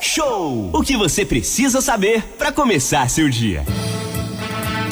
Show. 0.00 0.70
O 0.72 0.82
que 0.82 0.96
você 0.96 1.24
precisa 1.24 1.80
saber 1.80 2.22
para 2.38 2.52
começar 2.52 3.08
seu 3.08 3.28
dia. 3.28 3.64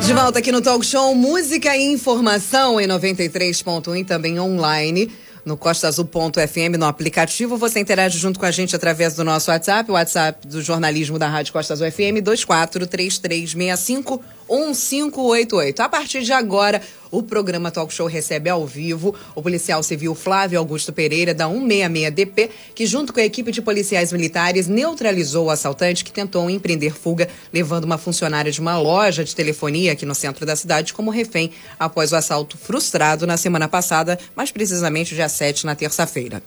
De 0.04 0.12
volta 0.12 0.40
aqui 0.40 0.50
no 0.50 0.60
Talk 0.60 0.84
Show, 0.84 1.14
música 1.14 1.76
e 1.76 1.92
informação 1.92 2.80
em 2.80 2.86
93.1 2.86 4.00
e 4.00 4.04
também 4.04 4.40
online 4.40 5.10
no 5.44 5.56
costaazul.fm 5.56 6.76
no 6.78 6.86
aplicativo. 6.86 7.56
Você 7.56 7.80
interage 7.80 8.18
junto 8.18 8.38
com 8.38 8.46
a 8.46 8.50
gente 8.50 8.74
através 8.74 9.14
do 9.14 9.24
nosso 9.24 9.50
WhatsApp, 9.50 9.90
o 9.90 9.94
WhatsApp 9.94 10.46
do 10.46 10.62
jornalismo 10.62 11.18
da 11.18 11.28
Rádio 11.28 11.52
Costa 11.52 11.74
Azul 11.74 11.90
FM, 11.90 12.22
243365 12.22 14.22
1588. 14.48 15.80
A 15.80 15.88
partir 15.88 16.22
de 16.22 16.32
agora, 16.32 16.80
o 17.12 17.22
programa 17.22 17.70
Talk 17.70 17.92
Show 17.92 18.06
recebe 18.06 18.48
ao 18.48 18.66
vivo 18.66 19.14
o 19.34 19.42
policial 19.42 19.82
civil 19.82 20.14
Flávio 20.14 20.58
Augusto 20.58 20.92
Pereira, 20.94 21.34
da 21.34 21.46
166DP, 21.46 22.48
que, 22.74 22.86
junto 22.86 23.12
com 23.12 23.20
a 23.20 23.24
equipe 23.24 23.52
de 23.52 23.60
policiais 23.60 24.10
militares, 24.12 24.66
neutralizou 24.66 25.46
o 25.46 25.50
assaltante 25.50 26.02
que 26.02 26.10
tentou 26.10 26.48
empreender 26.48 26.94
fuga, 26.94 27.28
levando 27.52 27.84
uma 27.84 27.98
funcionária 27.98 28.50
de 28.50 28.60
uma 28.60 28.78
loja 28.78 29.22
de 29.22 29.36
telefonia 29.36 29.92
aqui 29.92 30.06
no 30.06 30.14
centro 30.14 30.46
da 30.46 30.56
cidade 30.56 30.94
como 30.94 31.10
refém 31.10 31.52
após 31.78 32.12
o 32.12 32.16
assalto 32.16 32.56
frustrado 32.56 33.26
na 33.26 33.36
semana 33.36 33.68
passada, 33.68 34.18
mais 34.34 34.50
precisamente 34.50 35.14
dia 35.14 35.28
7, 35.28 35.66
na 35.66 35.74
terça-feira. 35.74 36.42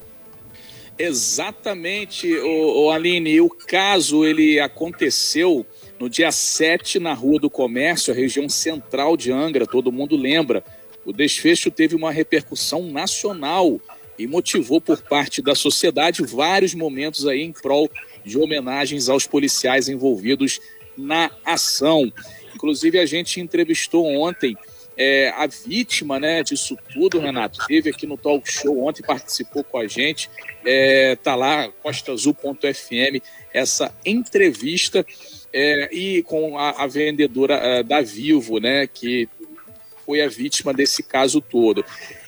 Exatamente, 0.97 2.33
o, 2.37 2.85
o 2.85 2.91
Aline. 2.91 3.41
O 3.41 3.49
caso 3.49 4.25
ele 4.25 4.59
aconteceu 4.59 5.65
no 5.99 6.09
dia 6.09 6.31
7, 6.31 6.99
na 6.99 7.13
Rua 7.13 7.39
do 7.39 7.49
Comércio, 7.49 8.13
a 8.13 8.15
região 8.15 8.49
central 8.49 9.15
de 9.15 9.31
Angra, 9.31 9.65
todo 9.65 9.91
mundo 9.91 10.15
lembra. 10.15 10.63
O 11.05 11.13
desfecho 11.13 11.71
teve 11.71 11.95
uma 11.95 12.11
repercussão 12.11 12.83
nacional 12.91 13.79
e 14.17 14.27
motivou 14.27 14.81
por 14.81 15.01
parte 15.01 15.41
da 15.41 15.55
sociedade 15.55 16.23
vários 16.23 16.73
momentos 16.73 17.27
aí 17.27 17.41
em 17.41 17.51
prol 17.51 17.89
de 18.23 18.37
homenagens 18.37 19.07
aos 19.07 19.27
policiais 19.27 19.87
envolvidos 19.87 20.59
na 20.97 21.29
ação. 21.45 22.11
Inclusive, 22.53 22.99
a 22.99 23.05
gente 23.05 23.39
entrevistou 23.39 24.05
ontem 24.05 24.57
é, 24.97 25.29
a 25.35 25.45
vítima 25.45 26.19
né, 26.19 26.41
disso 26.41 26.77
tudo, 26.93 27.19
Renato. 27.19 27.59
Teve 27.67 27.89
aqui 27.89 28.07
no 28.07 28.17
Talk 28.17 28.49
Show 28.49 28.85
ontem, 28.85 29.03
participou 29.03 29.63
com 29.63 29.77
a 29.77 29.87
gente. 29.87 30.29
É, 30.65 31.15
tá 31.17 31.35
lá, 31.35 31.69
costaazul.fm, 31.83 33.21
essa 33.53 33.93
entrevista 34.05 35.05
é, 35.57 35.87
e 35.89 36.21
com 36.23 36.59
a, 36.59 36.83
a 36.83 36.85
vendedora 36.85 37.79
uh, 37.79 37.83
da 37.85 38.01
Vivo, 38.01 38.59
né, 38.59 38.85
que 38.85 39.29
foi 40.05 40.21
a 40.21 40.27
vítima 40.27 40.73
desse 40.73 41.01
caso 41.01 41.39
todo. 41.39 41.83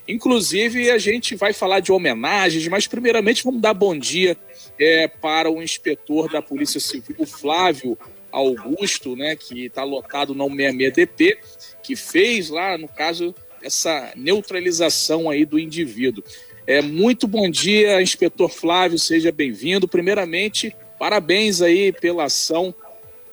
Inclusive, 0.08 0.90
a 0.90 0.98
gente 0.98 1.36
vai 1.36 1.52
falar 1.52 1.82
de 1.82 1.92
homenagens, 1.92 2.66
mas 2.70 2.88
primeiramente 2.88 3.44
vamos 3.44 3.60
dar 3.60 3.74
bom 3.74 3.98
dia 3.98 4.38
é, 4.80 5.10
para 5.10 5.52
o 5.52 5.62
inspetor 5.62 6.32
da 6.32 6.42
Polícia 6.42 6.80
Civil, 6.80 7.26
Flávio 7.26 7.98
Augusto, 8.32 9.14
né, 9.18 9.36
que 9.36 9.66
está 9.66 9.84
lotado 9.84 10.34
no 10.34 10.46
66DP, 10.48 11.38
que 11.84 11.98
fez 11.98 12.50
lá, 12.50 12.78
no 12.78 12.88
caso, 12.88 13.36
essa 13.62 14.14
neutralização 14.16 15.30
aí 15.30 15.44
do 15.44 15.60
indivíduo. 15.60 16.24
É, 16.66 16.82
muito 16.82 17.28
bom 17.28 17.50
dia, 17.50 18.02
inspetor 18.02 18.50
Flávio, 18.50 18.98
seja 18.98 19.34
bem-vindo. 19.34 19.86
Primeiramente, 19.86 20.74
parabéns 20.98 21.62
aí 21.62 21.92
pela 21.92 22.24
ação 22.24 22.74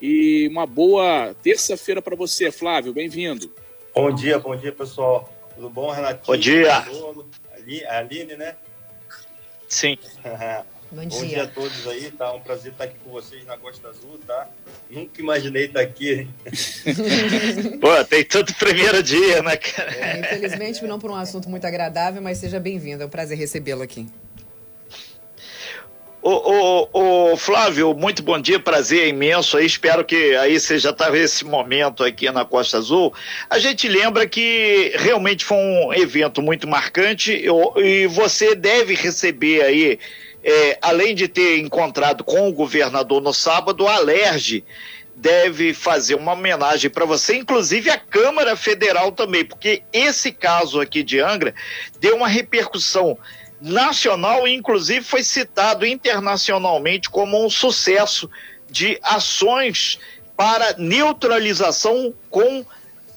e 0.05 0.47
uma 0.49 0.67
boa 0.67 1.35
terça-feira 1.43 2.03
para 2.03 2.15
você, 2.15 2.51
Flávio. 2.51 2.93
Bem-vindo. 2.93 3.51
Bom 3.95 4.15
dia, 4.15 4.39
bom 4.39 4.55
dia, 4.55 4.71
pessoal. 4.71 5.33
Tudo 5.55 5.71
bom, 5.71 5.91
Renatinho? 5.91 6.27
Bom 6.27 6.37
dia. 6.37 6.85
A 7.89 7.99
Aline, 7.99 8.37
né? 8.37 8.55
Sim. 9.67 9.97
Bom 10.93 11.05
dia. 11.07 11.19
Bom 11.19 11.27
dia 11.27 11.43
a 11.43 11.47
todos 11.49 11.89
aí, 11.89 12.09
tá? 12.13 12.33
Um 12.33 12.41
prazer 12.41 12.71
estar 12.71 12.85
aqui 12.85 12.95
com 13.03 13.11
vocês 13.11 13.45
na 13.47 13.57
Costa 13.57 13.89
Azul, 13.89 14.17
tá? 14.25 14.49
Nunca 14.89 15.21
imaginei 15.21 15.65
estar 15.65 15.81
aqui. 15.81 16.29
Pô, 17.81 18.05
tem 18.05 18.25
tanto 18.25 18.55
primeiro 18.55 19.03
dia, 19.03 19.43
né, 19.43 19.57
cara? 19.57 19.93
É, 19.93 20.21
infelizmente, 20.21 20.85
não 20.85 21.01
por 21.01 21.11
um 21.11 21.17
assunto 21.17 21.49
muito 21.49 21.67
agradável, 21.67 22.23
mas 22.23 22.39
seja 22.39 22.61
bem-vindo. 22.61 23.03
É 23.03 23.07
um 23.07 23.09
prazer 23.09 23.37
recebê-lo 23.37 23.83
aqui. 23.83 24.07
Ô, 26.27 27.37
Flávio, 27.37 27.93
muito 27.93 28.23
bom 28.23 28.41
dia, 28.41 28.59
prazer 28.59 29.09
imenso 29.09 29.59
aí. 29.59 29.67
Espero 29.67 30.03
que 30.03 30.35
aí 30.37 30.59
já 30.59 30.89
está 30.89 31.15
esse 31.15 31.45
momento 31.45 32.03
aqui 32.03 32.31
na 32.31 32.47
Costa 32.47 32.79
Azul. 32.79 33.13
A 33.51 33.59
gente 33.59 33.87
lembra 33.87 34.27
que 34.27 34.91
realmente 34.95 35.45
foi 35.45 35.59
um 35.59 35.93
evento 35.93 36.41
muito 36.41 36.67
marcante 36.67 37.45
e 37.77 38.07
você 38.07 38.55
deve 38.55 38.95
receber 38.95 39.65
aí, 39.65 39.99
é, 40.43 40.79
além 40.81 41.15
de 41.15 41.29
ter 41.29 41.59
encontrado 41.59 42.25
com 42.25 42.49
o 42.49 42.53
governador 42.55 43.21
no 43.21 43.35
sábado, 43.35 43.87
a 43.87 43.97
Alerj 43.97 44.65
deve 45.15 45.75
fazer 45.75 46.15
uma 46.15 46.33
homenagem 46.33 46.91
para 46.91 47.05
você, 47.05 47.37
inclusive 47.37 47.91
a 47.91 47.99
Câmara 47.99 48.57
Federal 48.57 49.13
também, 49.13 49.45
porque 49.45 49.83
esse 49.93 50.33
caso 50.33 50.81
aqui 50.81 51.03
de 51.03 51.21
Angra 51.21 51.55
deu 52.01 52.17
uma 52.17 52.29
repercussão 52.29 53.19
nacional 53.65 54.47
e 54.47 54.55
inclusive 54.55 55.03
foi 55.03 55.23
citado 55.23 55.87
internacionalmente 55.87 57.09
como 57.09 57.43
um 57.43 57.49
sucesso 57.49 58.31
de 58.71 58.99
ações 59.03 59.99
para 60.37 60.75
neutralização 60.77 62.13
com 62.29 62.65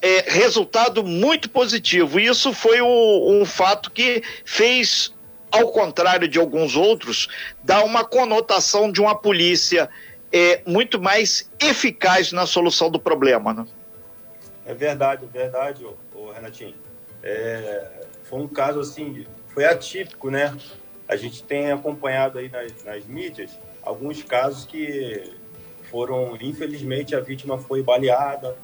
é, 0.01 0.23
resultado 0.27 1.03
muito 1.03 1.49
positivo. 1.49 2.17
Isso 2.17 2.53
foi 2.53 2.79
o, 2.79 3.41
um 3.41 3.43
fato 3.43 3.91
que 3.91 4.23
fez, 4.45 5.13
ao 5.51 5.69
contrário 5.69 6.29
de 6.29 6.39
alguns 6.39 6.77
outros, 6.77 7.27
dar 7.61 7.83
uma 7.83 8.05
conotação 8.05 8.89
de 8.89 9.01
uma 9.01 9.15
polícia 9.15 9.89
é, 10.31 10.61
muito 10.65 11.01
mais 11.01 11.49
eficaz 11.59 12.31
na 12.31 12.45
solução 12.45 12.89
do 12.89 12.99
problema. 12.99 13.53
Né? 13.53 13.65
É 14.65 14.73
verdade, 14.73 15.25
é 15.25 15.37
verdade, 15.39 15.83
ô, 15.83 15.97
ô 16.13 16.31
Renatinho. 16.31 16.75
É, 17.21 18.05
foi 18.23 18.39
um 18.39 18.47
caso 18.47 18.79
assim 18.79 19.25
foi 19.57 19.65
atípico, 19.65 20.29
né? 20.29 20.55
A 21.07 21.15
gente 21.15 21.41
tem 21.41 21.71
acompanhado 21.71 22.37
aí 22.37 22.47
nas, 22.47 22.83
nas 22.83 23.05
mídias 23.07 23.57
alguns 23.81 24.21
casos 24.21 24.65
que 24.65 25.33
foram, 25.89 26.37
infelizmente, 26.39 27.15
a 27.15 27.19
vítima 27.19 27.57
foi 27.57 27.81
baleada 27.81 28.55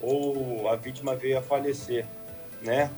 ou 0.00 0.68
a 0.68 0.74
vítima 0.74 1.14
veio 1.14 1.38
a 1.38 1.42
falecer, 1.42 2.04
né? 2.62 2.90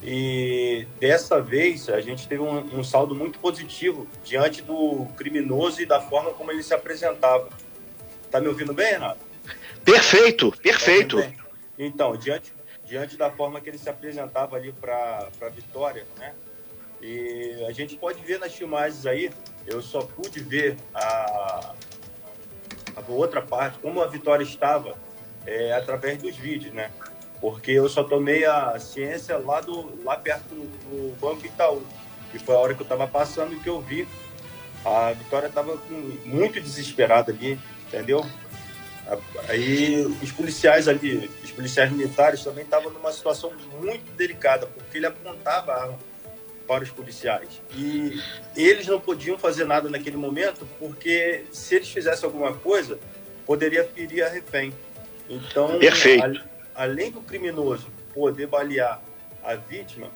E 0.00 0.86
dessa 1.00 1.40
vez 1.40 1.88
a 1.88 2.00
gente 2.00 2.28
teve 2.28 2.40
um, 2.40 2.78
um, 2.78 2.84
saldo 2.84 3.16
muito 3.16 3.40
positivo 3.40 4.06
diante 4.24 4.62
do 4.62 5.04
criminoso 5.16 5.82
e 5.82 5.86
da 5.86 6.00
forma 6.00 6.30
como 6.30 6.52
ele 6.52 6.62
se 6.62 6.72
apresentava. 6.72 7.48
Tá 8.30 8.40
me 8.40 8.46
ouvindo 8.46 8.72
bem, 8.72 8.92
Renato? 8.92 9.18
Perfeito, 9.84 10.52
perfeito. 10.62 11.20
Tá 11.20 11.32
então, 11.76 12.16
diante, 12.16 12.52
diante 12.84 13.16
da 13.16 13.28
forma 13.28 13.60
que 13.60 13.70
ele 13.70 13.78
se 13.78 13.90
apresentava 13.90 14.54
ali 14.54 14.72
para 14.72 15.28
a 15.40 15.48
vitória, 15.48 16.06
né? 16.16 16.32
E 17.02 17.64
a 17.68 17.72
gente 17.72 17.96
pode 17.96 18.22
ver 18.22 18.38
nas 18.38 18.54
filmagens 18.54 19.04
aí, 19.06 19.28
eu 19.66 19.82
só 19.82 20.02
pude 20.02 20.38
ver 20.38 20.76
a, 20.94 21.74
a 22.94 23.02
outra 23.08 23.42
parte, 23.42 23.80
como 23.80 24.00
a 24.00 24.06
vitória 24.06 24.44
estava, 24.44 24.94
é, 25.44 25.72
através 25.72 26.22
dos 26.22 26.36
vídeos, 26.36 26.72
né? 26.72 26.92
Porque 27.40 27.72
eu 27.72 27.88
só 27.88 28.04
tomei 28.04 28.44
a 28.44 28.78
ciência 28.78 29.36
lá, 29.36 29.60
do, 29.60 30.00
lá 30.04 30.16
perto 30.16 30.54
do, 30.54 30.62
do 30.64 31.16
Banco 31.18 31.44
Itaú, 31.44 31.82
que 32.30 32.38
foi 32.38 32.54
a 32.54 32.58
hora 32.58 32.74
que 32.74 32.82
eu 32.82 32.84
estava 32.84 33.08
passando 33.08 33.60
que 33.60 33.68
eu 33.68 33.80
vi. 33.80 34.06
A 34.84 35.12
Vitória 35.12 35.48
estava 35.48 35.76
muito 36.24 36.60
desesperada 36.60 37.32
ali, 37.32 37.58
entendeu? 37.88 38.24
Aí 39.48 40.06
os 40.22 40.30
policiais 40.30 40.86
ali, 40.86 41.28
os 41.42 41.50
policiais 41.50 41.90
militares 41.90 42.44
também 42.44 42.62
estavam 42.62 42.92
numa 42.92 43.12
situação 43.12 43.52
muito 43.80 44.08
delicada, 44.16 44.66
porque 44.68 44.98
ele 44.98 45.06
apontava 45.06 45.72
a 45.72 45.82
arma 45.82 46.11
para 46.72 46.84
os 46.84 46.90
policiais. 46.90 47.60
E 47.76 48.18
eles 48.56 48.86
não 48.86 48.98
podiam 48.98 49.36
fazer 49.36 49.66
nada 49.66 49.90
naquele 49.90 50.16
momento, 50.16 50.66
porque 50.78 51.44
se 51.52 51.74
eles 51.74 51.90
fizessem 51.90 52.24
alguma 52.24 52.54
coisa, 52.54 52.98
poderia 53.44 53.84
ferir 53.84 54.24
a 54.24 54.28
refém. 54.30 54.72
Então, 55.28 55.78
a, 56.74 56.82
além 56.82 57.10
do 57.10 57.20
criminoso 57.20 57.88
poder 58.14 58.46
balear 58.46 59.02
a 59.44 59.54
vítima, 59.54 60.08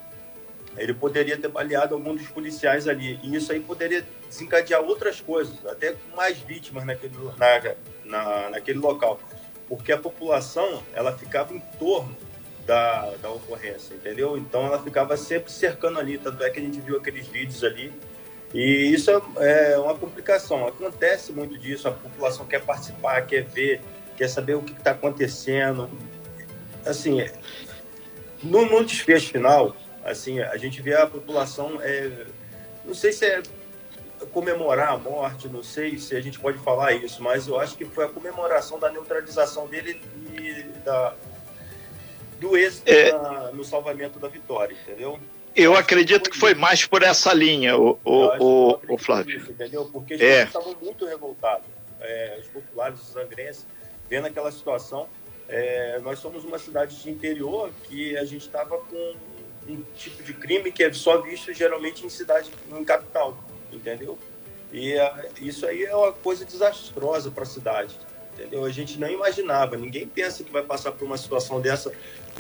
ele 0.78 0.94
poderia 0.94 1.36
ter 1.36 1.48
baleado 1.48 1.94
algum 1.94 2.16
dos 2.16 2.26
policiais 2.28 2.88
ali. 2.88 3.20
E 3.22 3.36
isso 3.36 3.52
aí 3.52 3.60
poderia 3.60 4.02
desencadear 4.26 4.80
outras 4.80 5.20
coisas, 5.20 5.54
até 5.66 5.94
mais 6.16 6.38
vítimas 6.38 6.86
naquele, 6.86 7.12
na, 7.36 7.74
na, 8.02 8.50
naquele 8.50 8.78
local. 8.78 9.20
Porque 9.68 9.92
a 9.92 9.98
população, 9.98 10.82
ela 10.94 11.12
ficava 11.12 11.52
em 11.52 11.60
torno 11.78 12.16
da, 12.66 13.12
da 13.22 13.30
ocorrência, 13.30 13.94
entendeu? 13.94 14.36
Então 14.36 14.66
ela 14.66 14.82
ficava 14.82 15.16
sempre 15.16 15.50
cercando 15.50 15.98
ali, 15.98 16.18
tanto 16.18 16.42
é 16.42 16.50
que 16.50 16.58
a 16.58 16.62
gente 16.62 16.80
viu 16.80 16.96
aqueles 16.96 17.26
vídeos 17.28 17.62
ali. 17.62 17.92
E 18.52 18.92
isso 18.92 19.10
é, 19.38 19.72
é 19.72 19.78
uma 19.78 19.94
complicação. 19.94 20.66
Acontece 20.66 21.32
muito 21.32 21.56
disso, 21.56 21.88
a 21.88 21.92
população 21.92 22.44
quer 22.44 22.62
participar, 22.62 23.22
quer 23.22 23.44
ver, 23.44 23.80
quer 24.16 24.28
saber 24.28 24.54
o 24.54 24.62
que 24.62 24.72
está 24.72 24.90
acontecendo. 24.90 25.88
Assim, 26.84 27.24
no, 28.42 28.64
no, 28.66 28.84
desfecho 28.84 29.32
final, 29.32 29.76
assim, 30.04 30.40
a 30.40 30.56
gente 30.56 30.82
vê 30.82 30.94
a 30.94 31.06
população, 31.06 31.80
é, 31.80 32.26
não 32.84 32.94
sei 32.94 33.12
se 33.12 33.26
é 33.26 33.42
comemorar 34.32 34.92
a 34.92 34.98
morte, 34.98 35.48
não 35.48 35.62
sei 35.62 35.98
se 35.98 36.16
a 36.16 36.20
gente 36.20 36.38
pode 36.38 36.58
falar 36.58 36.92
isso, 36.92 37.22
mas 37.22 37.46
eu 37.48 37.60
acho 37.60 37.76
que 37.76 37.84
foi 37.84 38.04
a 38.04 38.08
comemoração 38.08 38.78
da 38.78 38.90
neutralização 38.90 39.66
dele 39.66 40.00
e 40.32 40.62
da, 40.84 41.14
do 42.40 42.56
êxito 42.56 42.90
é... 42.90 43.12
na, 43.12 43.52
no 43.52 43.64
salvamento 43.64 44.18
da 44.18 44.28
vitória, 44.28 44.76
entendeu? 44.82 45.18
Eu 45.56 45.74
acredito 45.74 46.28
que 46.28 46.36
foi 46.36 46.54
mais 46.54 46.84
por 46.84 47.02
essa 47.02 47.32
linha, 47.32 47.78
o, 47.78 47.98
o, 48.04 48.44
o, 48.44 48.80
o 48.90 48.98
Flávio. 48.98 49.38
Isso, 49.38 49.50
entendeu? 49.50 49.88
Porque 49.90 50.12
a 50.12 50.16
gente 50.18 50.26
é. 50.26 50.42
estava 50.44 50.74
muito 50.82 51.06
revoltado. 51.06 51.64
É, 51.98 52.38
os 52.42 52.46
populares, 52.48 53.00
os 53.00 53.16
angrenses, 53.16 53.66
vendo 54.08 54.26
aquela 54.26 54.52
situação. 54.52 55.08
É, 55.48 55.98
nós 56.02 56.18
somos 56.18 56.44
uma 56.44 56.58
cidade 56.58 57.00
de 57.00 57.10
interior 57.10 57.70
que 57.84 58.18
a 58.18 58.24
gente 58.24 58.42
estava 58.42 58.76
com 58.78 59.14
um 59.66 59.82
tipo 59.96 60.22
de 60.22 60.34
crime 60.34 60.70
que 60.70 60.84
é 60.84 60.92
só 60.92 61.22
visto 61.22 61.52
geralmente 61.54 62.04
em 62.04 62.08
cidade, 62.08 62.50
em 62.70 62.84
capital, 62.84 63.38
entendeu? 63.72 64.18
E 64.72 64.92
é, 64.92 65.30
isso 65.40 65.64
aí 65.66 65.84
é 65.84 65.94
uma 65.94 66.12
coisa 66.12 66.44
desastrosa 66.44 67.30
para 67.30 67.44
a 67.44 67.46
cidade, 67.46 67.96
entendeu? 68.34 68.64
A 68.64 68.70
gente 68.70 68.98
não 68.98 69.08
imaginava, 69.08 69.76
ninguém 69.76 70.06
pensa 70.06 70.44
que 70.44 70.52
vai 70.52 70.62
passar 70.62 70.92
por 70.92 71.04
uma 71.04 71.16
situação 71.16 71.60
dessa 71.60 71.92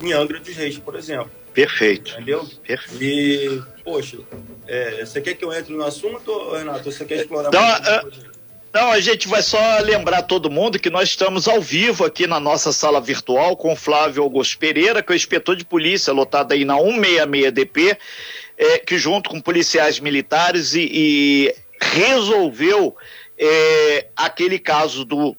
em 0.02 0.12
Angra 0.12 0.40
dos 0.40 0.54
Reis, 0.54 0.78
por 0.78 0.96
exemplo. 0.96 1.30
Perfeito. 1.52 2.12
Entendeu? 2.12 2.46
Perfeito. 2.66 3.02
E, 3.02 3.62
poxa, 3.82 4.18
é, 4.66 5.04
você 5.04 5.20
quer 5.20 5.34
que 5.34 5.44
eu 5.44 5.52
entre 5.52 5.72
no 5.72 5.84
assunto, 5.84 6.52
Renato? 6.52 6.90
Você 6.90 7.04
quer 7.04 7.20
explorar 7.20 7.48
então, 7.48 7.62
mais? 7.62 8.04
Uh, 8.04 8.36
não, 8.76 8.92
a 8.92 9.00
gente 9.00 9.26
vai 9.26 9.40
só 9.40 9.78
lembrar 9.78 10.24
todo 10.24 10.50
mundo 10.50 10.78
que 10.78 10.90
nós 10.90 11.08
estamos 11.08 11.48
ao 11.48 11.62
vivo 11.62 12.04
aqui 12.04 12.26
na 12.26 12.38
nossa 12.38 12.72
sala 12.72 13.00
virtual 13.00 13.56
com 13.56 13.72
o 13.72 13.76
Flávio 13.76 14.22
Augusto 14.22 14.58
Pereira, 14.58 15.02
que 15.02 15.10
é 15.10 15.14
o 15.14 15.16
inspetor 15.16 15.56
de 15.56 15.64
polícia, 15.64 16.12
lotado 16.12 16.52
aí 16.52 16.62
na 16.62 16.76
166DP, 16.76 17.96
é, 18.58 18.78
que 18.78 18.98
junto 18.98 19.30
com 19.30 19.40
policiais 19.40 19.98
militares 19.98 20.74
e, 20.74 20.90
e 20.92 21.54
resolveu 21.80 22.94
é, 23.38 24.08
aquele 24.14 24.58
caso 24.58 25.06
do 25.06 25.34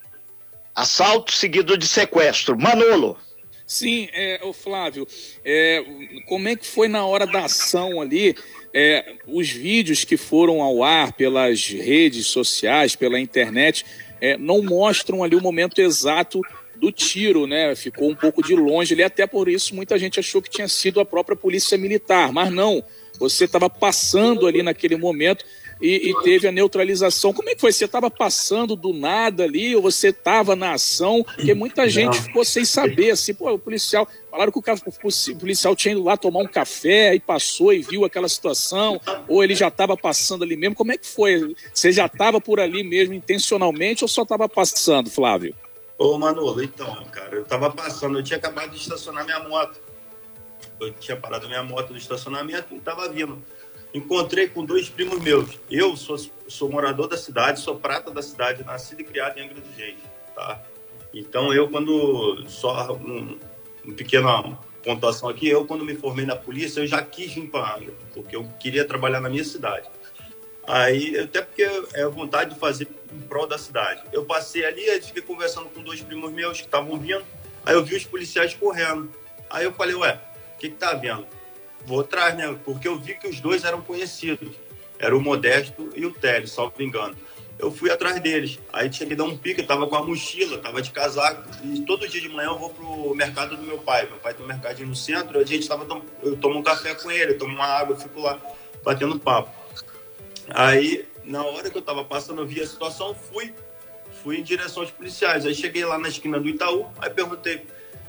assalto 0.75 1.31
seguido 1.31 1.77
de 1.77 1.87
sequestro. 1.87 2.57
Manolo. 2.57 3.19
Sim, 3.67 4.07
é, 4.13 4.39
o 4.43 4.53
Flávio, 4.53 5.05
é, 5.43 5.83
como 6.25 6.47
é 6.47 6.55
que 6.55 6.65
foi 6.65 6.87
na 6.87 7.05
hora 7.05 7.27
da 7.27 7.43
ação 7.43 7.99
ali? 7.99 8.33
É, 8.73 9.15
os 9.27 9.49
vídeos 9.49 10.05
que 10.05 10.15
foram 10.15 10.61
ao 10.61 10.81
ar 10.81 11.11
pelas 11.11 11.67
redes 11.67 12.27
sociais, 12.27 12.95
pela 12.95 13.19
internet, 13.19 13.85
é, 14.21 14.37
não 14.37 14.63
mostram 14.63 15.21
ali 15.21 15.35
o 15.35 15.41
momento 15.41 15.79
exato 15.79 16.39
do 16.77 16.93
tiro, 16.93 17.45
né? 17.45 17.75
Ficou 17.75 18.09
um 18.09 18.15
pouco 18.15 18.41
de 18.41 18.55
longe 18.55 18.93
ali, 18.93 19.03
até 19.03 19.27
por 19.27 19.49
isso 19.49 19.75
muita 19.75 19.97
gente 19.99 20.17
achou 20.17 20.41
que 20.41 20.49
tinha 20.49 20.69
sido 20.69 21.01
a 21.01 21.05
própria 21.05 21.35
polícia 21.35 21.77
militar, 21.77 22.31
mas 22.31 22.49
não. 22.49 22.81
Você 23.19 23.45
estava 23.45 23.69
passando 23.69 24.47
ali 24.47 24.63
naquele 24.63 24.95
momento 24.95 25.43
e, 25.81 26.09
e, 26.09 26.21
teve 26.23 26.47
a 26.47 26.51
neutralização. 26.51 27.33
Como 27.33 27.49
é 27.49 27.55
que 27.55 27.61
foi? 27.61 27.71
Você 27.71 27.85
estava 27.85 28.09
passando 28.09 28.75
do 28.75 28.93
nada 28.93 29.43
ali 29.43 29.75
ou 29.75 29.81
você 29.81 30.09
estava 30.09 30.55
na 30.55 30.73
ação? 30.73 31.23
Porque 31.23 31.53
muita 31.53 31.87
gente 31.89 32.21
ficou 32.21 32.43
sem 32.43 32.65
saber, 32.65 33.11
assim, 33.11 33.33
pô, 33.33 33.51
o 33.51 33.59
policial. 33.59 34.07
Falaram 34.29 34.51
que 34.51 34.59
o, 34.59 34.61
o 34.61 35.39
policial 35.39 35.75
tinha 35.75 35.93
ido 35.93 36.03
lá 36.03 36.15
tomar 36.17 36.39
um 36.41 36.47
café 36.47 37.15
e 37.15 37.19
passou 37.19 37.73
e 37.73 37.81
viu 37.81 38.05
aquela 38.05 38.29
situação, 38.29 38.99
ou 39.27 39.43
ele 39.43 39.55
já 39.55 39.67
estava 39.67 39.97
passando 39.97 40.43
ali 40.43 40.55
mesmo. 40.55 40.75
Como 40.75 40.91
é 40.91 40.97
que 40.97 41.07
foi? 41.07 41.55
Você 41.73 41.91
já 41.91 42.05
estava 42.05 42.39
por 42.39 42.59
ali 42.59 42.83
mesmo 42.83 43.13
intencionalmente 43.13 44.03
ou 44.03 44.07
só 44.07 44.23
estava 44.23 44.47
passando, 44.47 45.09
Flávio? 45.09 45.55
Ô, 45.97 46.17
Manolo, 46.17 46.61
então, 46.61 47.03
cara, 47.05 47.37
eu 47.37 47.41
estava 47.41 47.71
passando, 47.71 48.19
eu 48.19 48.23
tinha 48.23 48.37
acabado 48.37 48.69
de 48.69 48.77
estacionar 48.77 49.25
minha 49.25 49.39
moto. 49.39 49.79
Eu 50.79 50.93
tinha 50.93 51.17
parado 51.17 51.47
minha 51.47 51.63
moto 51.63 51.89
no 51.91 51.97
estacionamento 51.97 52.67
e 52.71 52.77
estava 52.77 53.09
vindo 53.09 53.41
encontrei 53.93 54.47
com 54.47 54.63
dois 54.63 54.89
primos 54.89 55.19
meus. 55.19 55.59
Eu 55.69 55.95
sou, 55.95 56.17
sou 56.47 56.69
morador 56.69 57.07
da 57.07 57.17
cidade, 57.17 57.59
sou 57.59 57.79
prata 57.79 58.11
da 58.11 58.21
cidade, 58.21 58.63
nascido 58.63 59.01
e 59.01 59.03
criado 59.03 59.37
em 59.37 59.43
Angra 59.43 59.61
dos 59.61 59.75
Reis, 59.75 59.97
tá? 60.35 60.63
Então, 61.13 61.53
eu, 61.53 61.69
quando... 61.69 62.43
Só 62.47 62.93
um, 62.93 63.37
um 63.85 63.93
pequena 63.93 64.57
pontuação 64.83 65.27
aqui, 65.29 65.47
eu, 65.47 65.65
quando 65.65 65.83
me 65.83 65.95
formei 65.95 66.25
na 66.25 66.35
polícia, 66.35 66.79
eu 66.79 66.87
já 66.87 67.01
quis 67.01 67.33
vir 67.33 67.49
para 67.49 67.75
Angra, 67.75 67.93
porque 68.13 68.35
eu 68.35 68.47
queria 68.59 68.85
trabalhar 68.85 69.19
na 69.19 69.29
minha 69.29 69.43
cidade. 69.43 69.89
Aí, 70.65 71.17
até 71.17 71.41
porque 71.41 71.63
é 71.93 72.05
vontade 72.07 72.53
de 72.53 72.59
fazer 72.59 72.87
em 73.13 73.19
prol 73.21 73.47
da 73.47 73.57
cidade. 73.57 74.03
Eu 74.11 74.25
passei 74.25 74.65
ali, 74.65 74.87
aí 74.89 75.01
fiquei 75.01 75.21
conversando 75.21 75.69
com 75.69 75.81
dois 75.81 76.01
primos 76.01 76.31
meus 76.31 76.59
que 76.59 76.65
estavam 76.65 76.99
vindo, 76.99 77.23
aí 77.65 77.73
eu 77.73 77.83
vi 77.83 77.95
os 77.95 78.03
policiais 78.03 78.53
correndo. 78.53 79.09
Aí 79.49 79.63
eu 79.63 79.71
falei, 79.73 79.95
ué, 79.95 80.21
o 80.55 80.59
que 80.59 80.69
que 80.69 80.75
tá 80.75 80.93
vendo? 80.93 81.25
Vou 81.87 82.01
atrás, 82.01 82.35
né? 82.35 82.55
Porque 82.65 82.87
eu 82.87 82.99
vi 82.99 83.15
que 83.15 83.27
os 83.27 83.39
dois 83.39 83.63
eram 83.63 83.81
conhecidos. 83.81 84.49
Era 84.99 85.15
o 85.15 85.21
Modesto 85.21 85.89
e 85.95 86.05
o 86.05 86.11
Teles, 86.11 86.51
salvo 86.51 86.83
engano. 86.83 87.15
Eu 87.57 87.71
fui 87.71 87.89
atrás 87.89 88.19
deles. 88.19 88.59
Aí 88.71 88.89
tinha 88.89 89.07
que 89.07 89.15
dar 89.15 89.23
um 89.23 89.35
pique, 89.35 89.61
eu 89.61 89.67
tava 89.67 89.87
com 89.87 89.95
a 89.95 90.03
mochila, 90.03 90.57
tava 90.59 90.81
de 90.81 90.91
casaco. 90.91 91.49
E 91.63 91.81
todo 91.81 92.07
dia 92.07 92.21
de 92.21 92.29
manhã 92.29 92.49
eu 92.49 92.59
vou 92.59 92.69
pro 92.69 93.15
mercado 93.15 93.55
do 93.55 93.63
meu 93.63 93.79
pai. 93.79 94.05
Meu 94.05 94.17
pai 94.17 94.33
tem 94.33 94.43
um 94.43 94.47
mercadinho 94.47 94.89
no 94.89 94.95
centro, 94.95 95.39
a 95.39 95.45
gente 95.45 95.67
tava 95.67 95.87
eu 96.21 96.35
tomo 96.37 96.59
um 96.59 96.63
café 96.63 96.93
com 96.93 97.09
ele, 97.09 97.35
tomo 97.35 97.55
uma 97.55 97.65
água, 97.65 97.95
eu 97.95 97.99
fico 97.99 98.19
lá 98.19 98.39
batendo 98.83 99.17
papo. 99.17 99.49
Aí, 100.49 101.07
na 101.23 101.43
hora 101.43 101.69
que 101.69 101.77
eu 101.77 101.81
tava 101.81 102.03
passando, 102.03 102.41
eu 102.41 102.45
vi 102.45 102.61
a 102.61 102.67
situação, 102.67 103.15
fui, 103.15 103.53
fui 104.23 104.37
em 104.37 104.43
direção 104.43 104.83
aos 104.83 104.91
policiais. 104.91 105.45
Aí 105.45 105.55
cheguei 105.55 105.85
lá 105.85 105.97
na 105.97 106.09
esquina 106.09 106.39
do 106.39 106.47
Itaú, 106.47 106.87
aí 106.99 107.09
perguntei, 107.09 107.65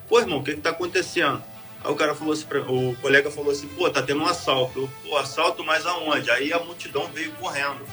pô, 0.09 0.21
irmão, 0.21 0.39
o 0.39 0.45
que 0.45 0.55
que 0.55 0.61
tá 0.61 0.71
acontecendo? 0.71 1.43
Aí 1.83 1.93
o 1.93 1.97
cara 1.97 2.15
falou 2.15 2.33
assim, 2.33 2.47
pra, 2.47 2.61
o 2.61 2.97
colega 2.97 3.31
falou 3.31 3.53
assim, 3.53 3.69
pô, 3.69 3.89
tá 3.89 4.03
tendo 4.03 4.23
um 4.23 4.27
assalto. 4.27 4.81
Eu, 4.81 4.91
pô, 5.03 5.17
assalto, 5.17 5.65
mas 5.65 5.87
aonde? 5.87 6.31
Aí 6.31 6.53
a 6.53 6.59
multidão 6.59 7.07
veio 7.09 7.33
correndo. 7.33 7.85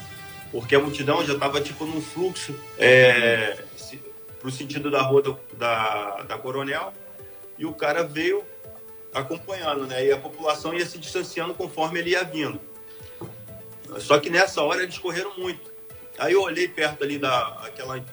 Porque 0.52 0.76
a 0.76 0.80
multidão 0.80 1.26
já 1.26 1.38
tava 1.38 1.62
tipo 1.62 1.86
num 1.86 2.02
fluxo 2.02 2.56
é, 2.78 3.58
pro 4.40 4.50
sentido 4.52 4.90
da 4.90 5.02
rua 5.02 5.22
do, 5.22 5.40
da, 5.54 6.24
da 6.24 6.38
Coronel. 6.38 6.94
E 7.58 7.66
o 7.66 7.74
cara 7.74 8.04
veio 8.04 8.44
acompanhando, 9.14 9.86
né? 9.86 10.06
E 10.06 10.12
a 10.12 10.18
população 10.18 10.74
ia 10.74 10.86
se 10.86 10.98
distanciando 10.98 11.54
conforme 11.54 12.00
ele 12.00 12.12
ia 12.12 12.24
vindo. 12.24 12.60
Só 14.00 14.20
que 14.20 14.30
nessa 14.30 14.62
hora 14.62 14.84
eles 14.84 14.98
correram 14.98 15.34
muito. 15.38 15.74
Aí 16.18 16.34
eu 16.34 16.42
olhei 16.42 16.68
perto 16.68 17.04
ali 17.04 17.18
da 17.18 17.48
aquela, 17.64 18.04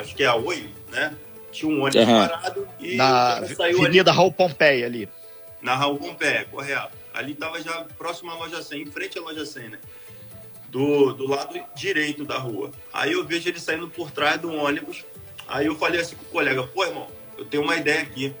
acho 0.00 0.14
que 0.14 0.22
é 0.22 0.26
a 0.26 0.34
Oi, 0.34 0.68
né? 0.90 1.16
Tinha 1.50 1.70
um 1.70 1.82
ônibus 1.82 2.08
uhum. 2.08 2.28
parado 2.28 2.68
e 2.78 2.96
na 2.96 3.38
Avenida 3.38 4.10
ali, 4.10 4.16
Raul 4.16 4.32
Pompeia 4.32 4.86
ali. 4.86 5.08
Na 5.60 5.74
Raul 5.74 5.98
Pompeia, 5.98 6.46
correto. 6.50 6.96
Ali 7.12 7.32
estava 7.32 7.60
já 7.60 7.84
próximo 7.98 8.30
à 8.30 8.34
loja 8.34 8.62
100, 8.62 8.82
em 8.82 8.86
frente 8.86 9.18
à 9.18 9.22
loja 9.22 9.44
100, 9.44 9.68
né? 9.70 9.78
Do, 10.68 11.12
do 11.12 11.26
lado 11.26 11.60
direito 11.74 12.24
da 12.24 12.38
rua. 12.38 12.70
Aí 12.92 13.12
eu 13.12 13.24
vejo 13.24 13.48
ele 13.48 13.58
saindo 13.58 13.88
por 13.88 14.10
trás 14.10 14.40
do 14.40 14.52
ônibus. 14.54 15.04
Aí 15.48 15.66
eu 15.66 15.74
falei 15.74 16.00
assim 16.00 16.14
com 16.14 16.24
o 16.24 16.28
colega, 16.28 16.62
pô, 16.62 16.84
irmão, 16.84 17.08
eu 17.36 17.44
tenho 17.44 17.64
uma 17.64 17.76
ideia 17.76 18.02
aqui. 18.02 18.32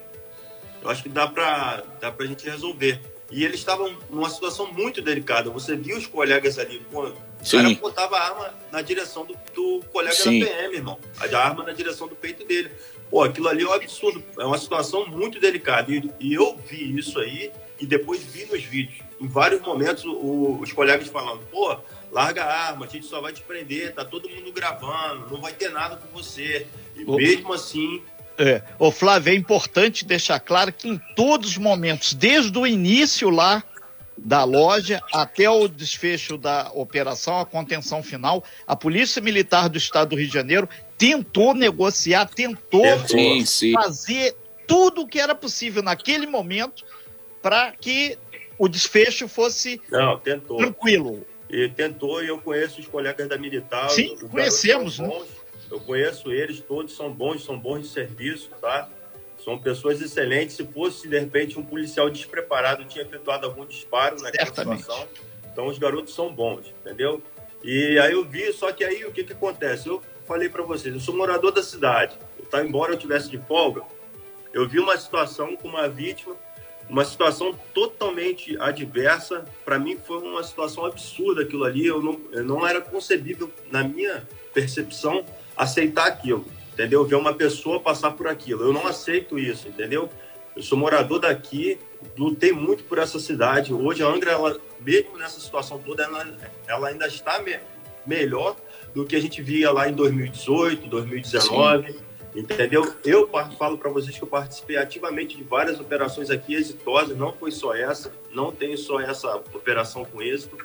Eu 0.80 0.88
acho 0.88 1.02
que 1.02 1.08
dá 1.08 1.26
pra, 1.26 1.82
dá 2.00 2.12
pra 2.12 2.26
gente 2.26 2.48
resolver. 2.48 3.00
E 3.30 3.44
eles 3.44 3.60
estavam 3.60 3.96
numa 4.10 4.28
situação 4.28 4.72
muito 4.72 5.00
delicada. 5.00 5.50
Você 5.50 5.76
viu 5.76 5.96
os 5.96 6.06
colegas 6.06 6.58
ali, 6.58 6.80
pô, 6.90 7.06
o 7.06 7.50
cara 7.50 7.70
apontava 7.70 8.16
a 8.16 8.22
arma 8.22 8.54
na 8.72 8.82
direção 8.82 9.24
do, 9.24 9.36
do 9.54 9.84
colega 9.92 10.14
Sim. 10.14 10.40
da 10.40 10.46
PM, 10.46 10.74
irmão. 10.74 10.98
A 11.18 11.38
arma 11.38 11.62
na 11.62 11.72
direção 11.72 12.08
do 12.08 12.16
peito 12.16 12.44
dele. 12.44 12.70
Pô, 13.08 13.22
aquilo 13.22 13.48
ali 13.48 13.62
é 13.62 13.66
um 13.66 13.72
absurdo. 13.72 14.22
É 14.38 14.44
uma 14.44 14.58
situação 14.58 15.06
muito 15.06 15.40
delicada. 15.40 15.92
E, 15.92 16.10
e 16.18 16.34
eu 16.34 16.56
vi 16.68 16.98
isso 16.98 17.18
aí 17.18 17.52
e 17.78 17.86
depois 17.86 18.22
vi 18.22 18.44
nos 18.46 18.62
vídeos. 18.62 18.98
Em 19.20 19.26
vários 19.26 19.60
momentos, 19.62 20.04
o, 20.04 20.58
os 20.60 20.72
colegas 20.72 21.08
falando, 21.08 21.40
pô, 21.50 21.76
larga 22.10 22.44
a 22.44 22.68
arma, 22.68 22.86
a 22.86 22.88
gente 22.88 23.06
só 23.06 23.20
vai 23.20 23.32
te 23.32 23.42
prender, 23.42 23.94
tá 23.94 24.04
todo 24.04 24.28
mundo 24.28 24.52
gravando, 24.52 25.30
não 25.30 25.40
vai 25.40 25.52
ter 25.52 25.70
nada 25.70 25.96
com 25.96 26.08
você. 26.08 26.66
E 26.96 27.04
o... 27.04 27.16
mesmo 27.16 27.52
assim. 27.52 28.02
É, 28.40 28.62
o 28.78 28.90
Flávio, 28.90 29.34
é 29.34 29.36
importante 29.36 30.02
deixar 30.02 30.40
claro 30.40 30.72
que 30.72 30.88
em 30.88 30.98
todos 31.14 31.50
os 31.50 31.58
momentos, 31.58 32.14
desde 32.14 32.58
o 32.58 32.66
início 32.66 33.28
lá 33.28 33.62
da 34.16 34.44
loja 34.44 35.02
até 35.12 35.48
o 35.48 35.68
desfecho 35.68 36.38
da 36.38 36.70
operação, 36.72 37.38
a 37.38 37.44
contenção 37.44 38.02
final, 38.02 38.42
a 38.66 38.74
Polícia 38.74 39.20
Militar 39.20 39.68
do 39.68 39.76
Estado 39.76 40.10
do 40.10 40.16
Rio 40.16 40.26
de 40.26 40.32
Janeiro 40.32 40.66
tentou 40.96 41.54
negociar, 41.54 42.26
tentou 42.26 42.84
sim, 43.06 43.44
sim. 43.44 43.72
fazer 43.72 44.34
tudo 44.66 45.02
o 45.02 45.06
que 45.06 45.20
era 45.20 45.34
possível 45.34 45.82
naquele 45.82 46.26
momento 46.26 46.82
para 47.42 47.72
que 47.72 48.16
o 48.58 48.68
desfecho 48.68 49.28
fosse 49.28 49.82
Não, 49.90 50.18
tentou. 50.18 50.56
tranquilo. 50.56 51.26
E 51.50 51.68
tentou, 51.68 52.22
e 52.22 52.28
eu 52.28 52.38
conheço 52.38 52.80
os 52.80 52.86
colegas 52.86 53.28
da 53.28 53.36
Militar. 53.36 53.90
Sim, 53.90 54.16
conhecemos. 54.30 54.98
Né? 54.98 55.10
Eu 55.70 55.80
conheço 55.80 56.32
eles, 56.32 56.60
todos 56.60 56.94
são 56.94 57.12
bons, 57.12 57.44
são 57.44 57.58
bons 57.58 57.82
de 57.82 57.88
serviço, 57.88 58.50
tá? 58.60 58.88
São 59.44 59.58
pessoas 59.58 60.00
excelentes. 60.00 60.56
Se 60.56 60.64
fosse, 60.64 61.08
de 61.08 61.18
repente, 61.18 61.58
um 61.58 61.62
policial 61.64 62.10
despreparado 62.10 62.84
tinha 62.84 63.04
efetuado 63.04 63.46
algum 63.46 63.64
disparo 63.64 64.20
naquela 64.20 64.46
Certamente. 64.46 64.80
situação. 64.80 65.08
Então, 65.52 65.66
os 65.66 65.78
garotos 65.78 66.14
são 66.14 66.32
bons, 66.32 66.74
entendeu? 66.80 67.22
E 67.62 67.98
aí 67.98 68.12
eu 68.12 68.24
vi, 68.24 68.52
só 68.52 68.72
que 68.72 68.84
aí 68.84 69.04
o 69.04 69.12
que, 69.12 69.24
que 69.24 69.32
acontece? 69.32 69.88
Eu 69.88 70.02
falei 70.26 70.48
para 70.48 70.62
vocês, 70.62 70.94
eu 70.94 71.00
sou 71.00 71.16
morador 71.16 71.52
da 71.52 71.62
cidade. 71.62 72.18
Tá, 72.50 72.64
embora 72.64 72.92
eu 72.92 72.98
tivesse 72.98 73.30
de 73.30 73.38
folga, 73.38 73.82
eu 74.52 74.68
vi 74.68 74.80
uma 74.80 74.96
situação 74.96 75.56
com 75.56 75.68
uma 75.68 75.88
vítima 75.88 76.36
uma 76.90 77.04
situação 77.04 77.56
totalmente 77.72 78.58
adversa. 78.58 79.44
Para 79.64 79.78
mim 79.78 79.96
foi 79.96 80.18
uma 80.18 80.42
situação 80.42 80.84
absurda 80.84 81.42
aquilo 81.42 81.64
ali. 81.64 81.86
Eu 81.86 82.02
não, 82.02 82.20
eu 82.32 82.44
não 82.44 82.66
era 82.66 82.80
concebível, 82.80 83.50
na 83.70 83.84
minha 83.84 84.28
percepção, 84.52 85.24
aceitar 85.60 86.06
aquilo, 86.06 86.44
entendeu? 86.72 87.04
Ver 87.04 87.16
uma 87.16 87.34
pessoa 87.34 87.78
passar 87.78 88.12
por 88.12 88.26
aquilo. 88.26 88.64
Eu 88.64 88.72
não 88.72 88.86
aceito 88.86 89.38
isso, 89.38 89.68
entendeu? 89.68 90.08
Eu 90.56 90.62
sou 90.62 90.78
morador 90.78 91.20
daqui, 91.20 91.78
lutei 92.16 92.50
muito 92.50 92.82
por 92.84 92.96
essa 92.98 93.20
cidade. 93.20 93.72
Hoje 93.74 94.02
a 94.02 94.06
Angra, 94.06 94.32
ela, 94.32 94.58
mesmo 94.80 95.18
nessa 95.18 95.38
situação 95.38 95.78
toda, 95.78 96.02
ela, 96.02 96.26
ela 96.66 96.88
ainda 96.88 97.06
está 97.06 97.42
me, 97.42 97.58
melhor 98.06 98.56
do 98.94 99.04
que 99.04 99.14
a 99.14 99.20
gente 99.20 99.42
via 99.42 99.70
lá 99.70 99.86
em 99.86 99.92
2018, 99.92 100.88
2019. 100.88 101.92
Sim. 101.92 101.98
Entendeu? 102.34 102.94
Eu 103.04 103.28
falo 103.58 103.76
para 103.76 103.90
vocês 103.90 104.16
que 104.16 104.22
eu 104.22 104.28
participei 104.28 104.76
ativamente 104.76 105.36
de 105.36 105.42
várias 105.42 105.78
operações 105.78 106.30
aqui 106.30 106.54
exitosas, 106.54 107.18
não 107.18 107.32
foi 107.32 107.50
só 107.50 107.74
essa, 107.74 108.10
não 108.32 108.50
tenho 108.50 108.78
só 108.78 109.00
essa 109.00 109.36
operação 109.36 110.04
com 110.04 110.22
êxito. 110.22 110.56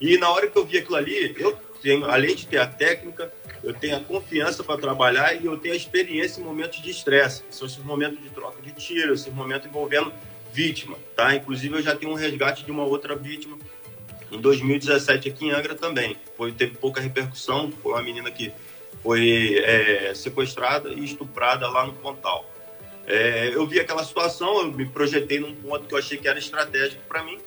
E 0.00 0.18
na 0.18 0.30
hora 0.30 0.48
que 0.48 0.58
eu 0.58 0.64
vi 0.64 0.78
aquilo 0.78 0.96
ali, 0.96 1.34
eu 1.38 1.56
tenho, 1.86 2.04
além 2.06 2.34
de 2.34 2.48
ter 2.48 2.58
a 2.58 2.66
técnica, 2.66 3.32
eu 3.62 3.72
tenho 3.72 3.96
a 3.96 4.00
confiança 4.00 4.64
para 4.64 4.76
trabalhar 4.76 5.40
e 5.40 5.46
eu 5.46 5.56
tenho 5.56 5.72
a 5.72 5.76
experiência 5.76 6.40
em 6.40 6.44
momentos 6.44 6.82
de 6.82 6.90
estresse. 6.90 7.44
São 7.48 7.64
esses 7.64 7.78
momentos 7.78 8.20
de 8.20 8.28
troca 8.30 8.60
de 8.60 8.72
tiro, 8.72 9.14
esses 9.14 9.32
momentos 9.32 9.68
envolvendo 9.68 10.12
vítima, 10.52 10.96
tá? 11.14 11.32
Inclusive 11.36 11.76
eu 11.76 11.82
já 11.82 11.94
tenho 11.94 12.10
um 12.10 12.16
resgate 12.16 12.64
de 12.64 12.72
uma 12.72 12.82
outra 12.82 13.14
vítima 13.14 13.56
em 14.32 14.40
2017 14.40 15.28
aqui 15.28 15.46
em 15.46 15.52
Angra 15.52 15.76
também. 15.76 16.16
Foi 16.36 16.50
teve 16.50 16.76
pouca 16.76 17.00
repercussão, 17.00 17.70
foi 17.80 17.92
uma 17.92 18.02
menina 18.02 18.32
que 18.32 18.50
foi 19.00 19.62
é, 19.64 20.12
sequestrada 20.12 20.88
e 20.88 21.04
estuprada 21.04 21.68
lá 21.68 21.86
no 21.86 21.92
Pontal. 21.92 22.50
É, 23.06 23.52
eu 23.54 23.64
vi 23.64 23.78
aquela 23.78 24.02
situação, 24.02 24.62
eu 24.62 24.72
me 24.72 24.86
projetei 24.86 25.38
num 25.38 25.54
ponto 25.54 25.86
que 25.86 25.94
eu 25.94 25.98
achei 25.98 26.18
que 26.18 26.26
era 26.26 26.40
estratégico 26.40 27.00
para 27.06 27.22
mim 27.22 27.38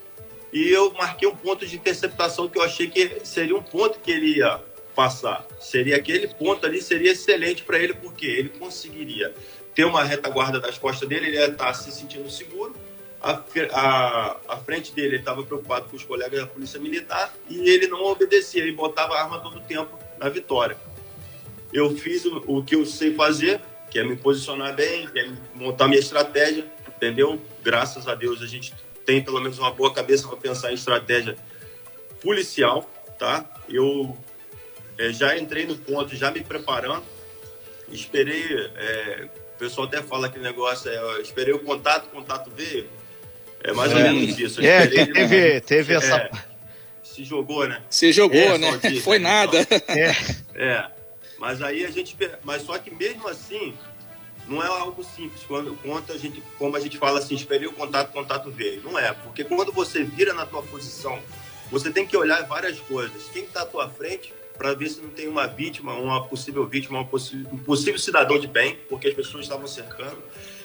e 0.52 0.68
eu 0.68 0.92
marquei 0.92 1.28
um 1.28 1.36
ponto 1.36 1.66
de 1.66 1.76
interceptação 1.76 2.48
que 2.48 2.58
eu 2.58 2.62
achei 2.62 2.88
que 2.88 3.24
seria 3.24 3.56
um 3.56 3.62
ponto 3.62 3.98
que 4.00 4.10
ele 4.10 4.38
ia 4.38 4.60
passar. 4.94 5.46
Seria 5.60 5.96
aquele 5.96 6.28
ponto 6.28 6.66
ali, 6.66 6.82
seria 6.82 7.12
excelente 7.12 7.62
para 7.62 7.78
ele, 7.78 7.94
porque 7.94 8.26
ele 8.26 8.48
conseguiria 8.48 9.32
ter 9.74 9.84
uma 9.84 10.02
retaguarda 10.02 10.58
das 10.58 10.76
costas 10.76 11.08
dele, 11.08 11.26
ele 11.26 11.36
ia 11.36 11.46
estar 11.46 11.72
se 11.74 11.92
sentindo 11.92 12.28
seguro. 12.30 12.74
A, 13.22 13.42
a, 13.72 14.36
a 14.48 14.56
frente 14.58 14.92
dele 14.92 15.16
estava 15.16 15.42
preocupado 15.42 15.88
com 15.88 15.96
os 15.96 16.02
colegas 16.02 16.40
da 16.40 16.46
Polícia 16.46 16.80
Militar 16.80 17.34
e 17.48 17.68
ele 17.68 17.86
não 17.86 18.02
obedecia, 18.04 18.62
ele 18.62 18.72
botava 18.72 19.14
a 19.14 19.22
arma 19.22 19.38
todo 19.40 19.58
o 19.58 19.60
tempo 19.60 19.98
na 20.18 20.28
vitória 20.28 20.76
eu 21.72 21.96
fiz 21.96 22.24
o, 22.24 22.42
o, 22.46 22.64
que 22.64 22.74
eu 22.74 22.84
sei 22.84 23.14
fazer, 23.14 23.60
que 23.90 23.98
é 23.98 24.04
me 24.04 24.16
posicionar 24.16 24.74
bem, 24.74 25.06
que 25.08 25.18
é 25.18 25.30
montar 25.54 25.88
minha 25.88 26.00
estratégia, 26.00 26.64
entendeu? 26.88 27.40
Graças 27.62 28.08
a 28.08 28.14
Deus 28.14 28.42
a 28.42 28.46
gente 28.46 28.74
tem 29.04 29.22
pelo 29.22 29.40
menos 29.40 29.58
uma 29.58 29.72
boa 29.72 29.92
cabeça 29.92 30.26
para 30.26 30.36
pensar 30.36 30.70
em 30.70 30.74
estratégia 30.74 31.36
policial, 32.20 32.88
tá? 33.18 33.44
Eu 33.68 34.16
é, 34.98 35.12
já 35.12 35.36
entrei 35.38 35.66
no 35.66 35.76
ponto, 35.76 36.14
já 36.14 36.30
me 36.30 36.42
preparando, 36.42 37.04
esperei, 37.90 38.44
é, 38.76 39.28
o 39.54 39.58
pessoal 39.58 39.86
até 39.86 40.02
fala 40.02 40.28
que 40.28 40.38
negócio 40.38 40.90
é, 40.90 41.20
esperei 41.20 41.54
o 41.54 41.58
contato, 41.58 42.06
o 42.06 42.08
contato 42.08 42.50
veio, 42.54 42.88
é 43.62 43.72
mais 43.72 43.92
é. 43.92 43.96
ou 43.96 44.02
menos 44.02 44.38
isso. 44.38 44.60
é, 44.60 44.86
teve, 44.86 45.60
teve 45.60 45.94
essa... 45.94 46.16
É, 46.16 46.30
se 47.02 47.24
jogou, 47.24 47.66
né? 47.66 47.82
Se 47.90 48.12
jogou, 48.12 48.38
é, 48.38 48.58
né? 48.58 48.80
Foi 49.02 49.18
nada. 49.18 49.58
É. 49.88 50.10
é. 50.54 50.90
Mas 51.38 51.62
aí 51.62 51.84
a 51.84 51.90
gente, 51.90 52.16
mas 52.44 52.62
só 52.62 52.78
que 52.78 52.94
mesmo 52.94 53.26
assim 53.26 53.74
não 54.50 54.62
é 54.62 54.66
algo 54.66 55.02
simples 55.04 55.42
quando 55.46 55.76
quando 55.76 56.12
a 56.12 56.18
gente, 56.18 56.42
como 56.58 56.76
a 56.76 56.80
gente 56.80 56.98
fala 56.98 57.20
assim, 57.20 57.34
esperei 57.34 57.68
o 57.68 57.72
contato, 57.72 58.12
contato 58.12 58.50
veio. 58.50 58.82
Não 58.82 58.98
é, 58.98 59.12
porque 59.12 59.44
quando 59.44 59.72
você 59.72 60.02
vira 60.02 60.34
na 60.34 60.44
tua 60.44 60.62
posição, 60.62 61.18
você 61.70 61.90
tem 61.90 62.06
que 62.06 62.16
olhar 62.16 62.42
várias 62.46 62.78
coisas. 62.80 63.28
Quem 63.32 63.44
está 63.44 63.62
à 63.62 63.66
tua 63.66 63.88
frente 63.88 64.34
para 64.58 64.74
ver 64.74 64.90
se 64.90 65.00
não 65.00 65.10
tem 65.10 65.28
uma 65.28 65.46
vítima, 65.46 65.94
uma 65.94 66.26
possível 66.26 66.66
vítima, 66.66 66.98
uma 66.98 67.08
um 67.52 67.58
possível 67.58 67.98
cidadão 67.98 68.38
de 68.38 68.46
bem, 68.46 68.76
porque 68.88 69.08
as 69.08 69.14
pessoas 69.14 69.44
estavam 69.44 69.66
cercando. 69.66 70.18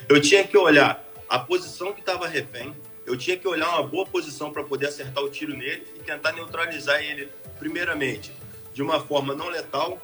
Eu 0.09 0.19
tinha 0.19 0.43
que 0.43 0.57
olhar 0.57 1.05
a 1.29 1.39
posição 1.39 1.93
que 1.93 2.01
estava 2.01 2.27
refém, 2.27 2.75
eu 3.05 3.15
tinha 3.15 3.37
que 3.37 3.47
olhar 3.47 3.69
uma 3.69 3.83
boa 3.83 4.05
posição 4.05 4.51
para 4.51 4.63
poder 4.63 4.87
acertar 4.87 5.23
o 5.23 5.29
tiro 5.29 5.55
nele 5.55 5.85
e 5.95 5.99
tentar 5.99 6.31
neutralizar 6.31 7.01
ele, 7.01 7.29
primeiramente, 7.59 8.31
de 8.73 8.81
uma 8.81 8.99
forma 8.99 9.33
não 9.33 9.47
letal, 9.47 10.01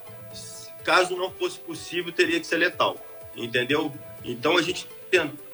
Caso 0.83 1.15
não 1.15 1.29
fosse 1.31 1.59
possível, 1.59 2.11
teria 2.11 2.39
que 2.39 2.47
ser 2.47 2.57
letal, 2.57 2.97
entendeu? 3.35 3.91
Então 4.23 4.57
a 4.57 4.61
gente 4.61 4.87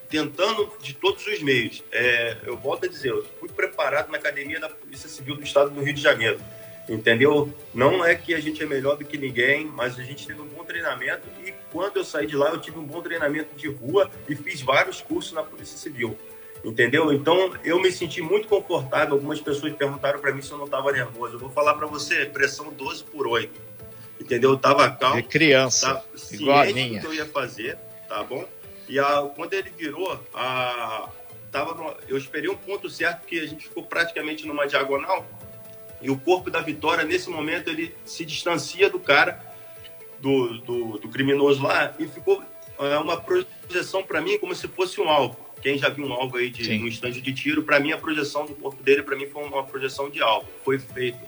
tentando 0.08 0.72
de 0.80 0.94
todos 0.94 1.26
os 1.26 1.42
meios. 1.42 1.82
É, 1.92 2.36
eu 2.44 2.56
volto 2.56 2.86
a 2.86 2.88
dizer, 2.88 3.10
eu 3.10 3.24
fui 3.38 3.48
preparado 3.48 4.10
na 4.10 4.18
academia 4.18 4.58
da 4.58 4.68
Polícia 4.68 5.08
Civil 5.08 5.36
do 5.36 5.42
Estado 5.42 5.70
do 5.70 5.82
Rio 5.82 5.92
de 5.92 6.00
Janeiro, 6.00 6.40
entendeu? 6.88 7.52
Não 7.74 8.04
é 8.04 8.14
que 8.14 8.34
a 8.34 8.40
gente 8.40 8.62
é 8.62 8.66
melhor 8.66 8.96
do 8.96 9.04
que 9.04 9.18
ninguém, 9.18 9.66
mas 9.66 9.98
a 9.98 10.02
gente 10.02 10.26
teve 10.26 10.40
um 10.40 10.46
bom 10.46 10.64
treinamento 10.64 11.28
e 11.44 11.52
quando 11.70 11.98
eu 11.98 12.04
saí 12.04 12.26
de 12.26 12.36
lá 12.36 12.50
eu 12.50 12.60
tive 12.60 12.78
um 12.78 12.84
bom 12.84 13.02
treinamento 13.02 13.54
de 13.54 13.68
rua 13.68 14.10
e 14.28 14.34
fiz 14.34 14.62
vários 14.62 15.00
cursos 15.00 15.32
na 15.32 15.42
Polícia 15.42 15.76
Civil. 15.76 16.16
Entendeu? 16.64 17.12
Então 17.12 17.54
eu 17.62 17.80
me 17.80 17.92
senti 17.92 18.20
muito 18.20 18.48
confortável. 18.48 19.14
Algumas 19.14 19.40
pessoas 19.40 19.72
perguntaram 19.74 20.18
para 20.18 20.32
mim 20.32 20.42
se 20.42 20.50
eu 20.50 20.58
não 20.58 20.64
estava 20.64 20.90
nervoso. 20.90 21.36
Eu 21.36 21.38
vou 21.38 21.50
falar 21.50 21.74
para 21.74 21.86
você, 21.86 22.26
pressão 22.26 22.72
12 22.72 23.04
por 23.04 23.28
8 23.28 23.67
entendeu? 24.20 24.50
Eu 24.50 24.58
tava 24.58 24.90
calmo. 24.90 25.16
De 25.16 25.28
criança, 25.28 25.94
tava 25.94 26.04
igual 26.32 26.60
a 26.60 26.66
minha. 26.66 27.00
que 27.00 27.06
eu 27.06 27.14
ia 27.14 27.26
fazer, 27.26 27.78
tá 28.08 28.22
bom? 28.22 28.44
E 28.88 28.98
a, 28.98 29.30
quando 29.34 29.52
ele 29.52 29.70
virou, 29.76 30.18
a, 30.34 31.08
tava 31.50 31.74
no, 31.74 31.94
eu 32.08 32.16
esperei 32.16 32.48
um 32.48 32.56
ponto 32.56 32.88
certo, 32.88 33.20
porque 33.20 33.38
a 33.38 33.46
gente 33.46 33.68
ficou 33.68 33.82
praticamente 33.82 34.46
numa 34.46 34.66
diagonal, 34.66 35.26
e 36.00 36.10
o 36.10 36.18
corpo 36.18 36.50
da 36.50 36.60
Vitória, 36.60 37.04
nesse 37.04 37.28
momento, 37.28 37.68
ele 37.68 37.94
se 38.04 38.24
distancia 38.24 38.88
do 38.88 39.00
cara, 39.00 39.44
do, 40.20 40.58
do, 40.58 40.98
do 40.98 41.08
criminoso 41.08 41.62
lá, 41.62 41.94
e 41.98 42.06
ficou 42.06 42.42
é, 42.78 42.98
uma 42.98 43.20
projeção 43.20 44.02
para 44.02 44.20
mim 44.20 44.38
como 44.38 44.54
se 44.54 44.68
fosse 44.68 45.00
um 45.00 45.08
alvo. 45.08 45.36
Quem 45.60 45.76
já 45.76 45.88
viu 45.88 46.06
um 46.06 46.12
alvo 46.12 46.36
aí 46.36 46.50
de 46.50 46.70
um 46.70 46.86
instante 46.86 47.20
de 47.20 47.32
tiro, 47.32 47.64
para 47.64 47.80
mim 47.80 47.90
a 47.90 47.98
projeção 47.98 48.46
do 48.46 48.54
corpo 48.54 48.80
dele, 48.82 49.02
para 49.02 49.16
mim 49.16 49.26
foi 49.26 49.42
uma 49.42 49.64
projeção 49.64 50.08
de 50.08 50.22
alvo. 50.22 50.48
Foi 50.64 50.78
feito 50.78 51.18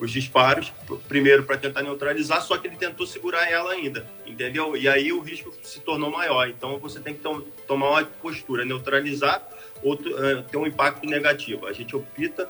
os 0.00 0.10
disparos, 0.10 0.72
primeiro 1.06 1.44
para 1.44 1.58
tentar 1.58 1.82
neutralizar, 1.82 2.42
só 2.42 2.56
que 2.56 2.66
ele 2.66 2.76
tentou 2.76 3.06
segurar 3.06 3.50
ela 3.50 3.72
ainda, 3.72 4.06
entendeu? 4.26 4.76
E 4.76 4.88
aí 4.88 5.12
o 5.12 5.20
risco 5.20 5.52
se 5.62 5.80
tornou 5.80 6.10
maior. 6.10 6.48
Então 6.48 6.78
você 6.78 6.98
tem 6.98 7.14
que 7.14 7.20
tom 7.20 7.42
tomar 7.66 7.90
uma 7.90 8.04
postura, 8.04 8.64
neutralizar 8.64 9.46
ou 9.82 9.94
uh, 9.94 10.42
ter 10.50 10.56
um 10.56 10.66
impacto 10.66 11.06
negativo. 11.06 11.66
A 11.66 11.72
gente 11.72 11.94
opta 11.94 12.48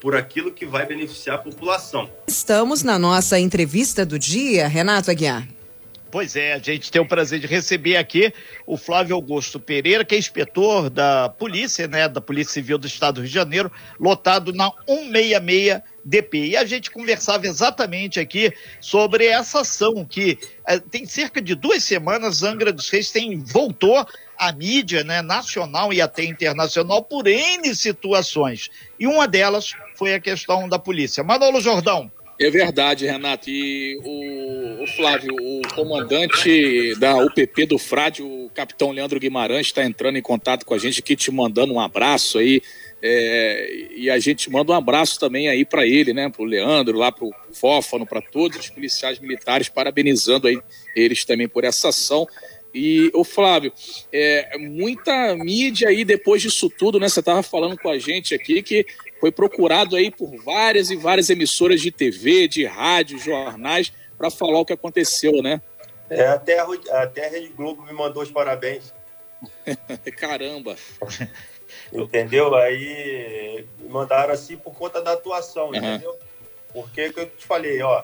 por 0.00 0.16
aquilo 0.16 0.52
que 0.52 0.66
vai 0.66 0.86
beneficiar 0.86 1.36
a 1.36 1.38
população. 1.38 2.10
Estamos 2.26 2.82
na 2.82 2.98
nossa 2.98 3.38
entrevista 3.38 4.04
do 4.04 4.18
dia, 4.18 4.66
Renato 4.66 5.10
Aguiar. 5.10 5.46
Pois 6.10 6.36
é, 6.36 6.54
a 6.54 6.58
gente 6.58 6.90
tem 6.90 7.02
o 7.02 7.06
prazer 7.06 7.38
de 7.38 7.46
receber 7.46 7.96
aqui 7.96 8.32
o 8.66 8.78
Flávio 8.78 9.14
Augusto 9.14 9.60
Pereira, 9.60 10.04
que 10.04 10.14
é 10.14 10.18
inspetor 10.18 10.88
da 10.88 11.28
polícia, 11.28 11.86
né, 11.86 12.08
da 12.08 12.20
Polícia 12.20 12.54
Civil 12.54 12.78
do 12.78 12.86
Estado 12.86 13.16
do 13.16 13.20
Rio 13.20 13.28
de 13.28 13.34
Janeiro, 13.34 13.70
lotado 14.00 14.52
na 14.52 14.70
166 14.86 15.82
DP. 16.08 16.48
E 16.48 16.56
a 16.56 16.64
gente 16.64 16.90
conversava 16.90 17.46
exatamente 17.46 18.18
aqui 18.18 18.52
sobre 18.80 19.26
essa 19.26 19.60
ação 19.60 20.04
que 20.04 20.38
é, 20.66 20.78
tem 20.78 21.06
cerca 21.06 21.40
de 21.40 21.54
duas 21.54 21.84
semanas 21.84 22.42
Angra 22.42 22.72
dos 22.72 22.88
Reis 22.88 23.10
tem, 23.10 23.38
voltou 23.38 24.06
à 24.36 24.52
mídia 24.52 25.04
né, 25.04 25.20
nacional 25.20 25.92
e 25.92 26.00
até 26.00 26.24
internacional 26.24 27.02
por 27.02 27.26
N 27.26 27.74
situações. 27.74 28.70
E 28.98 29.06
uma 29.06 29.28
delas 29.28 29.72
foi 29.94 30.14
a 30.14 30.20
questão 30.20 30.68
da 30.68 30.78
polícia. 30.78 31.22
Manolo 31.22 31.60
Jordão, 31.60 32.10
é 32.40 32.50
verdade, 32.50 33.04
Renato. 33.04 33.50
E 33.50 33.98
o, 34.04 34.84
o, 34.84 34.86
Flávio, 34.86 35.34
o 35.34 35.62
comandante 35.74 36.94
da 37.00 37.16
UPP 37.16 37.66
do 37.66 37.78
Frade, 37.78 38.22
o 38.22 38.48
capitão 38.54 38.92
Leandro 38.92 39.18
Guimarães, 39.18 39.66
está 39.66 39.84
entrando 39.84 40.18
em 40.18 40.22
contato 40.22 40.64
com 40.64 40.72
a 40.72 40.78
gente 40.78 41.00
aqui, 41.00 41.16
te 41.16 41.32
mandando 41.32 41.74
um 41.74 41.80
abraço 41.80 42.38
aí. 42.38 42.62
É, 43.00 43.86
e 43.94 44.10
a 44.10 44.18
gente 44.18 44.50
manda 44.50 44.72
um 44.72 44.76
abraço 44.76 45.20
também 45.20 45.48
aí 45.48 45.64
para 45.64 45.86
ele, 45.86 46.12
né? 46.12 46.28
Para 46.28 46.42
o 46.42 46.44
Leandro, 46.44 46.98
lá 46.98 47.12
para 47.12 47.24
o 47.24 47.32
Fófano, 47.52 48.06
para 48.06 48.20
todos 48.20 48.58
os 48.58 48.70
policiais 48.70 49.20
militares, 49.20 49.68
parabenizando 49.68 50.48
aí 50.48 50.60
eles 50.96 51.24
também 51.24 51.48
por 51.48 51.64
essa 51.64 51.90
ação. 51.90 52.26
E, 52.74 53.10
o 53.14 53.24
Flávio, 53.24 53.72
é, 54.12 54.58
muita 54.58 55.34
mídia 55.36 55.88
aí 55.88 56.04
depois 56.04 56.42
disso 56.42 56.68
tudo, 56.68 57.00
né? 57.00 57.08
Você 57.08 57.20
estava 57.20 57.42
falando 57.42 57.78
com 57.78 57.88
a 57.88 57.98
gente 57.98 58.34
aqui 58.34 58.62
que 58.62 58.84
foi 59.20 59.32
procurado 59.32 59.96
aí 59.96 60.10
por 60.10 60.36
várias 60.42 60.90
e 60.90 60.96
várias 60.96 61.30
emissoras 61.30 61.80
de 61.80 61.90
TV, 61.90 62.46
de 62.46 62.66
rádio, 62.66 63.18
jornais, 63.18 63.92
para 64.16 64.30
falar 64.30 64.60
o 64.60 64.64
que 64.64 64.72
aconteceu, 64.72 65.42
né? 65.42 65.62
É, 66.10 66.26
até 66.26 66.58
a, 66.58 66.66
até 67.02 67.26
a 67.26 67.30
Rede 67.30 67.48
Globo 67.48 67.84
me 67.84 67.92
mandou 67.92 68.22
os 68.22 68.30
parabéns. 68.30 68.92
Caramba! 70.18 70.76
entendeu? 71.92 72.54
Aí 72.54 73.66
mandaram 73.88 74.32
assim 74.32 74.56
por 74.56 74.74
conta 74.74 75.00
da 75.00 75.12
atuação, 75.12 75.68
uhum. 75.68 75.76
entendeu? 75.76 76.18
Porque 76.72 77.12
que 77.12 77.20
eu 77.20 77.26
te 77.26 77.46
falei, 77.46 77.80
ó, 77.82 78.02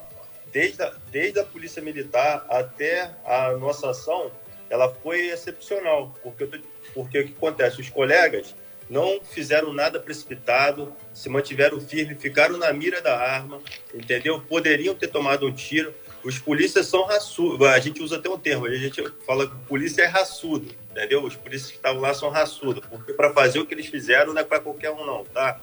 desde 0.53 0.83
a, 0.83 0.93
desde 1.11 1.41
a 1.41 1.45
Polícia 1.45 1.83
Militar 1.83 2.47
até 2.49 3.11
a 3.25 3.53
nossa 3.53 3.91
ação, 3.91 4.31
ela 4.71 4.89
foi 4.89 5.29
excepcional. 5.29 6.15
Porque, 6.23 6.47
porque 6.95 7.21
o 7.21 7.27
que 7.27 7.33
acontece? 7.33 7.81
Os 7.81 7.91
colegas 7.91 8.55
não 8.89 9.21
fizeram 9.21 9.73
nada 9.73 9.99
precipitado, 9.99 10.95
se 11.13 11.29
mantiveram 11.29 11.81
firmes, 11.81 12.21
ficaram 12.21 12.57
na 12.57 12.73
mira 12.73 13.01
da 13.01 13.19
arma, 13.19 13.61
entendeu? 13.93 14.41
Poderiam 14.41 14.95
ter 14.95 15.09
tomado 15.09 15.47
um 15.47 15.53
tiro. 15.53 15.95
Os 16.25 16.39
polícias 16.39 16.87
são 16.87 17.05
raçudos, 17.05 17.67
a 17.67 17.79
gente 17.79 18.03
usa 18.03 18.17
até 18.17 18.31
um 18.31 18.39
termo, 18.39 18.65
a 18.65 18.75
gente 18.75 19.03
fala 19.27 19.47
que 19.47 19.57
polícia 19.67 20.03
é 20.03 20.07
raçudo, 20.07 20.75
entendeu? 20.91 21.23
Os 21.23 21.37
polícias 21.37 21.71
que 21.71 21.77
estavam 21.77 22.01
lá 22.01 22.15
são 22.15 22.31
raçudos, 22.31 22.83
porque 22.89 23.13
para 23.13 23.31
fazer 23.33 23.59
o 23.59 23.67
que 23.67 23.75
eles 23.75 23.87
fizeram 23.87 24.33
não 24.33 24.41
é 24.41 24.45
para 24.45 24.59
qualquer 24.59 24.91
um 24.91 25.05
não, 25.05 25.23
tá? 25.25 25.61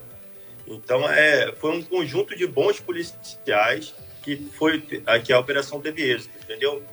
Então 0.68 1.10
é, 1.10 1.52
foi 1.56 1.72
um 1.72 1.82
conjunto 1.82 2.36
de 2.36 2.46
bons 2.46 2.80
policiais 2.80 3.96
que 4.24 4.38
foi 4.54 4.80
que 5.26 5.34
a 5.34 5.40
operação 5.40 5.82
teve 5.82 6.04
êxito, 6.04 6.38
entendeu? 6.44 6.84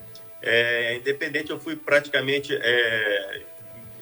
É, 0.40 0.96
independente, 0.96 1.50
eu 1.50 1.60
fui 1.60 1.76
praticamente, 1.76 2.56
é, 2.56 3.42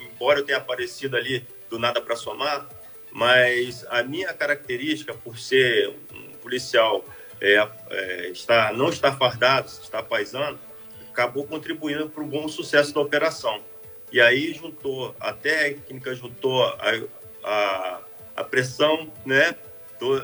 embora 0.00 0.38
eu 0.38 0.44
tenha 0.44 0.58
aparecido 0.58 1.16
ali 1.16 1.44
do 1.68 1.76
nada 1.76 2.00
para 2.00 2.14
somar, 2.14 2.68
mas 3.10 3.84
a 3.88 4.02
minha 4.04 4.32
característica 4.32 5.12
por 5.12 5.36
ser 5.38 5.88
um 6.12 6.32
policial 6.42 7.04
é, 7.40 7.68
é, 7.90 8.28
está, 8.28 8.72
não 8.72 8.88
estar 8.88 9.16
fardado, 9.16 9.68
está 9.68 10.02
paisano, 10.02 10.58
acabou 11.10 11.46
contribuindo 11.46 12.08
para 12.08 12.22
o 12.22 12.26
bom 12.26 12.48
sucesso 12.48 12.94
da 12.94 13.00
operação. 13.00 13.60
E 14.12 14.20
aí 14.20 14.54
juntou 14.54 15.14
a 15.18 15.32
técnica, 15.32 16.14
juntou 16.14 16.64
a, 16.64 17.00
a, 17.44 18.00
a 18.36 18.44
pressão, 18.44 19.10
né? 19.24 19.54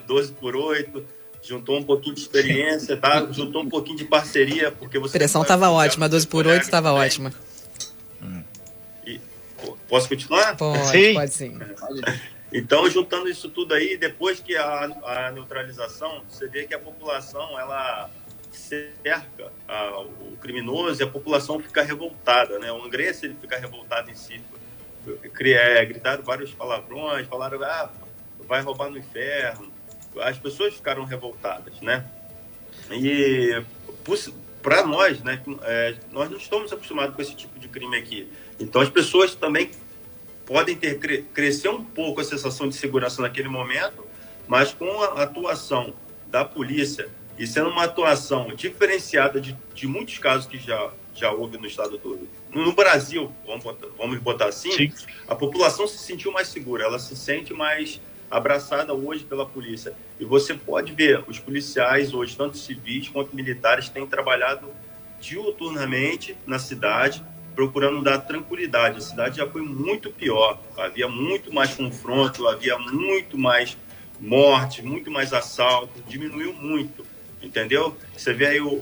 12 0.07 0.33
por 0.35 0.55
8, 0.55 1.05
juntou 1.43 1.79
um 1.79 1.83
pouquinho 1.83 2.15
de 2.15 2.21
experiência, 2.21 2.97
tá? 2.97 3.27
juntou 3.33 3.63
um 3.63 3.69
pouquinho 3.69 3.97
de 3.97 4.05
parceria, 4.05 4.71
porque 4.71 4.99
você. 4.99 5.17
A 5.17 5.21
pressão 5.21 5.43
estava 5.43 5.71
ótima, 5.71 6.09
12 6.09 6.27
por 6.27 6.47
8 6.47 6.63
estava 6.63 6.93
ótima. 6.93 7.33
E, 9.07 9.21
posso 9.89 10.09
continuar? 10.09 10.57
Pode, 10.57 10.87
sim. 10.89 11.15
pode 11.15 11.35
sim. 11.35 11.59
Então, 12.53 12.89
juntando 12.91 13.29
isso 13.29 13.49
tudo 13.49 13.73
aí, 13.73 13.97
depois 13.97 14.41
que 14.41 14.55
a, 14.57 14.85
a 15.05 15.31
neutralização, 15.33 16.23
você 16.29 16.47
vê 16.47 16.67
que 16.67 16.75
a 16.75 16.79
população, 16.79 17.59
ela 17.59 18.11
cerca 18.53 19.51
a, 19.67 20.01
o 20.01 20.37
criminoso 20.41 21.01
e 21.01 21.05
a 21.05 21.09
população 21.09 21.59
fica 21.59 21.83
revoltada, 21.83 22.59
né? 22.59 22.71
O 22.71 22.85
angrense, 22.85 23.25
ele 23.25 23.37
fica 23.41 23.59
revoltado 23.59 24.11
em 24.11 24.15
si. 24.15 24.41
É, 25.07 25.85
gritaram 25.85 26.23
vários 26.23 26.53
palavrões, 26.53 27.27
falaram, 27.27 27.63
ah, 27.63 27.91
vai 28.47 28.61
roubar 28.61 28.91
no 28.91 28.99
inferno. 28.99 29.73
As 30.21 30.37
pessoas 30.37 30.75
ficaram 30.75 31.05
revoltadas, 31.05 31.81
né? 31.81 32.05
E 32.91 33.63
para 34.63 34.87
nós, 34.87 35.21
né, 35.23 35.43
é, 35.63 35.95
nós 36.13 36.31
não 36.31 36.37
estamos 36.37 36.73
acostumados 36.73 37.17
com 37.17 37.23
esse 37.23 37.35
tipo 37.35 37.59
de 37.59 37.69
crime 37.69 37.97
aqui. 37.97 38.31
Então 38.61 38.81
as 38.81 38.91
pessoas 38.91 39.35
também 39.35 39.71
podem 40.53 40.77
ter 40.77 40.99
crescer 41.33 41.71
um 41.71 41.83
pouco 41.83 42.21
a 42.21 42.25
sensação 42.25 42.69
de 42.69 42.75
segurança 42.75 43.23
naquele 43.23 43.49
momento, 43.49 44.07
mas 44.47 44.75
com 44.75 45.03
a 45.03 45.23
atuação 45.23 45.95
da 46.27 46.45
polícia 46.45 47.09
e 47.39 47.47
sendo 47.47 47.71
uma 47.71 47.85
atuação 47.85 48.55
diferenciada 48.55 49.41
de, 49.41 49.57
de 49.75 49.87
muitos 49.87 50.19
casos 50.19 50.47
que 50.47 50.59
já 50.59 50.93
já 51.15 51.31
houve 51.31 51.59
no 51.59 51.67
estado 51.67 51.99
do 51.99 52.29
no 52.51 52.73
Brasil, 52.73 53.33
vamos 53.47 53.65
botar, 53.65 53.87
vamos 53.97 54.19
botar 54.19 54.47
assim, 54.47 54.73
Sim. 54.73 54.93
a 55.27 55.35
população 55.35 55.87
se 55.87 55.99
sentiu 55.99 56.31
mais 56.33 56.49
segura, 56.49 56.85
ela 56.85 56.99
se 56.99 57.17
sente 57.17 57.55
mais 57.55 58.01
abraçada 58.31 58.95
hoje 58.95 59.25
pela 59.25 59.45
polícia. 59.45 59.95
E 60.19 60.25
você 60.25 60.55
pode 60.55 60.93
ver, 60.93 61.23
os 61.29 61.39
policiais 61.39 62.15
hoje, 62.15 62.35
tanto 62.35 62.57
civis 62.57 63.09
quanto 63.09 63.37
militares, 63.37 63.91
têm 63.91 64.07
trabalhado 64.07 64.69
diuturnamente 65.21 66.35
na 66.47 66.59
cidade, 66.59 67.23
procurando 67.55 68.03
dar 68.03 68.19
tranquilidade. 68.19 68.99
A 68.99 69.01
cidade 69.01 69.39
já 69.39 69.47
foi 69.47 69.63
muito 69.63 70.11
pior, 70.11 70.61
havia 70.77 71.09
muito 71.09 71.53
mais 71.53 71.75
confronto, 71.75 72.47
havia 72.49 72.79
muito 72.79 73.39
mais 73.39 73.77
morte, 74.21 74.83
muito 74.83 75.11
mais 75.11 75.33
assalto, 75.33 76.01
diminuiu 76.07 76.53
muito, 76.53 77.05
entendeu? 77.43 77.97
Você 78.17 78.33
vê 78.33 78.47
aí 78.47 78.61
o, 78.61 78.73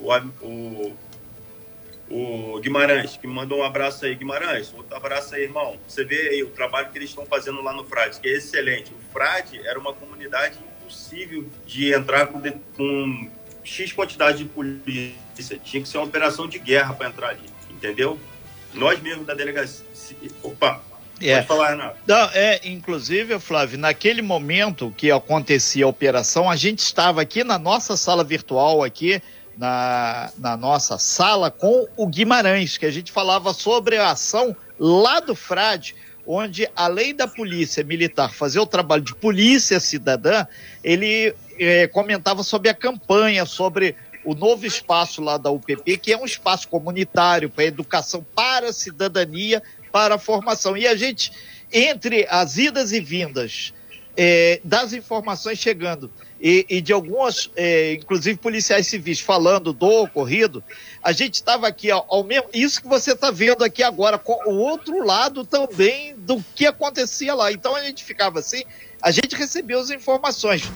o, 0.42 0.96
o 2.10 2.60
Guimarães, 2.60 3.16
que 3.16 3.26
mandou 3.26 3.60
um 3.60 3.64
abraço 3.64 4.04
aí, 4.04 4.14
Guimarães, 4.14 4.72
outro 4.76 4.94
abraço 4.94 5.34
aí, 5.34 5.44
irmão. 5.44 5.78
Você 5.88 6.04
vê 6.04 6.28
aí 6.28 6.42
o 6.42 6.50
trabalho 6.50 6.90
que 6.90 6.98
eles 6.98 7.08
estão 7.08 7.24
fazendo 7.24 7.62
lá 7.62 7.72
no 7.72 7.84
Frade, 7.84 8.20
que 8.20 8.28
é 8.28 8.32
excelente. 8.32 8.92
O 8.92 9.12
Frade 9.12 9.58
era 9.66 9.78
uma 9.78 9.94
comunidade 9.94 10.58
impossível 10.82 11.46
de 11.64 11.94
entrar 11.94 12.26
com, 12.26 12.40
com 12.76 13.30
X 13.64 13.92
quantidade 13.92 14.38
de 14.38 14.44
polícia. 14.44 15.58
Tinha 15.64 15.82
que 15.82 15.88
ser 15.88 15.98
uma 15.98 16.06
operação 16.06 16.46
de 16.46 16.58
guerra 16.58 16.92
para 16.92 17.08
entrar 17.08 17.28
ali, 17.30 17.48
entendeu? 17.70 18.18
Nós 18.74 19.00
mesmos 19.00 19.26
da 19.26 19.34
delegacia. 19.34 19.84
Opa, 20.42 20.80
é. 21.20 21.36
Pode 21.36 21.46
falar, 21.46 21.70
Renato. 21.70 21.96
Não, 22.06 22.30
é, 22.32 22.60
inclusive, 22.64 23.38
Flávio, 23.38 23.78
naquele 23.78 24.22
momento 24.22 24.92
que 24.96 25.10
acontecia 25.10 25.84
a 25.84 25.88
operação, 25.88 26.50
a 26.50 26.56
gente 26.56 26.78
estava 26.78 27.20
aqui 27.20 27.44
na 27.44 27.58
nossa 27.58 27.96
sala 27.96 28.24
virtual 28.24 28.82
aqui, 28.82 29.20
na, 29.56 30.30
na 30.38 30.56
nossa 30.56 30.96
sala, 30.98 31.50
com 31.50 31.86
o 31.96 32.06
Guimarães, 32.06 32.78
que 32.78 32.86
a 32.86 32.90
gente 32.90 33.12
falava 33.12 33.52
sobre 33.52 33.98
a 33.98 34.12
ação 34.12 34.56
lá 34.78 35.20
do 35.20 35.34
Frade, 35.34 35.94
onde, 36.26 36.66
além 36.74 37.14
da 37.14 37.28
polícia 37.28 37.84
militar 37.84 38.32
fazer 38.32 38.60
o 38.60 38.66
trabalho 38.66 39.02
de 39.02 39.14
polícia 39.14 39.78
cidadã, 39.78 40.46
ele 40.82 41.34
é, 41.58 41.86
comentava 41.88 42.42
sobre 42.42 42.70
a 42.70 42.74
campanha, 42.74 43.44
sobre 43.44 43.94
o 44.24 44.34
novo 44.34 44.66
espaço 44.66 45.22
lá 45.22 45.36
da 45.36 45.50
UPP, 45.50 45.96
que 45.96 46.12
é 46.12 46.16
um 46.16 46.24
espaço 46.24 46.68
comunitário 46.68 47.48
para 47.48 47.64
educação, 47.64 48.24
para 48.34 48.68
a 48.68 48.72
cidadania, 48.72 49.62
para 49.90 50.16
a 50.16 50.18
formação. 50.18 50.76
E 50.76 50.86
a 50.86 50.94
gente, 50.94 51.32
entre 51.72 52.26
as 52.28 52.56
idas 52.58 52.92
e 52.92 53.00
vindas 53.00 53.72
é, 54.16 54.60
das 54.62 54.92
informações 54.92 55.58
chegando 55.58 56.10
e, 56.40 56.66
e 56.68 56.80
de 56.80 56.92
algumas, 56.92 57.50
é, 57.54 57.94
inclusive 57.94 58.38
policiais 58.38 58.86
civis, 58.86 59.20
falando 59.20 59.72
do 59.72 59.86
ocorrido, 59.86 60.64
a 61.02 61.12
gente 61.12 61.34
estava 61.34 61.68
aqui 61.68 61.90
ao, 61.90 62.04
ao, 62.08 62.24
mesmo. 62.24 62.48
Isso 62.52 62.80
que 62.80 62.88
você 62.88 63.12
está 63.12 63.30
vendo 63.30 63.62
aqui 63.62 63.82
agora, 63.82 64.18
com 64.18 64.38
o 64.50 64.56
outro 64.56 65.04
lado 65.04 65.44
também 65.44 66.14
do 66.16 66.42
que 66.54 66.66
acontecia 66.66 67.34
lá. 67.34 67.52
Então 67.52 67.74
a 67.74 67.82
gente 67.82 68.02
ficava 68.04 68.38
assim, 68.38 68.64
a 69.02 69.10
gente 69.10 69.36
recebeu 69.36 69.78
as 69.78 69.90
informações. 69.90 70.70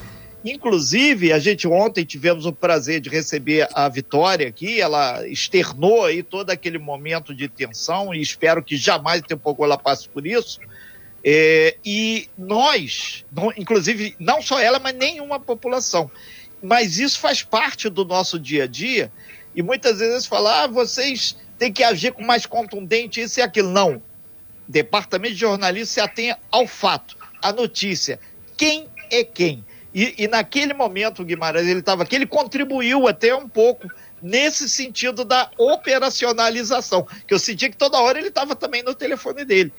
Inclusive, 0.44 1.32
a 1.32 1.38
gente 1.38 1.66
ontem 1.66 2.04
tivemos 2.04 2.44
o 2.44 2.52
prazer 2.52 3.00
de 3.00 3.08
receber 3.08 3.66
a 3.72 3.88
Vitória 3.88 4.46
aqui, 4.46 4.78
ela 4.78 5.26
externou 5.26 6.04
aí 6.04 6.22
todo 6.22 6.50
aquele 6.50 6.76
momento 6.76 7.34
de 7.34 7.48
tensão 7.48 8.14
e 8.14 8.20
espero 8.20 8.62
que 8.62 8.76
jamais 8.76 9.22
o 9.22 9.24
tempo 9.24 9.56
ela 9.64 9.78
passe 9.78 10.06
por 10.06 10.26
isso. 10.26 10.60
É, 11.24 11.78
e 11.82 12.28
nós, 12.36 13.24
não, 13.32 13.50
inclusive, 13.56 14.14
não 14.18 14.42
só 14.42 14.60
ela, 14.60 14.78
mas 14.78 14.94
nenhuma 14.94 15.40
população. 15.40 16.10
Mas 16.62 16.98
isso 16.98 17.18
faz 17.18 17.42
parte 17.42 17.88
do 17.88 18.04
nosso 18.04 18.38
dia 18.38 18.64
a 18.64 18.66
dia 18.66 19.10
e 19.54 19.62
muitas 19.62 19.98
vezes 20.00 20.26
falar, 20.26 20.64
ah, 20.64 20.66
vocês 20.66 21.38
têm 21.58 21.72
que 21.72 21.82
agir 21.82 22.12
com 22.12 22.22
mais 22.22 22.44
contundente, 22.44 23.22
isso 23.22 23.40
e 23.40 23.42
aquilo. 23.42 23.70
Não. 23.70 24.02
Departamento 24.68 25.32
de 25.34 25.40
jornalismo 25.40 25.86
se 25.86 26.00
atém 26.00 26.36
ao 26.50 26.66
fato, 26.66 27.16
à 27.40 27.50
notícia. 27.50 28.20
Quem 28.58 28.86
é 29.10 29.24
quem? 29.24 29.64
E, 29.94 30.14
e 30.18 30.28
naquele 30.28 30.74
momento, 30.74 31.22
o 31.22 31.24
Guimarães, 31.24 31.68
ele 31.68 31.78
estava 31.78 32.02
aqui, 32.02 32.16
ele 32.16 32.26
contribuiu 32.26 33.06
até 33.06 33.34
um 33.34 33.48
pouco 33.48 33.88
nesse 34.20 34.68
sentido 34.68 35.24
da 35.24 35.50
operacionalização, 35.56 37.06
que 37.28 37.34
eu 37.34 37.38
sentia 37.38 37.70
que 37.70 37.76
toda 37.76 38.00
hora 38.00 38.18
ele 38.18 38.28
estava 38.28 38.56
também 38.56 38.82
no 38.82 38.94
telefone 38.94 39.44
dele. 39.44 39.72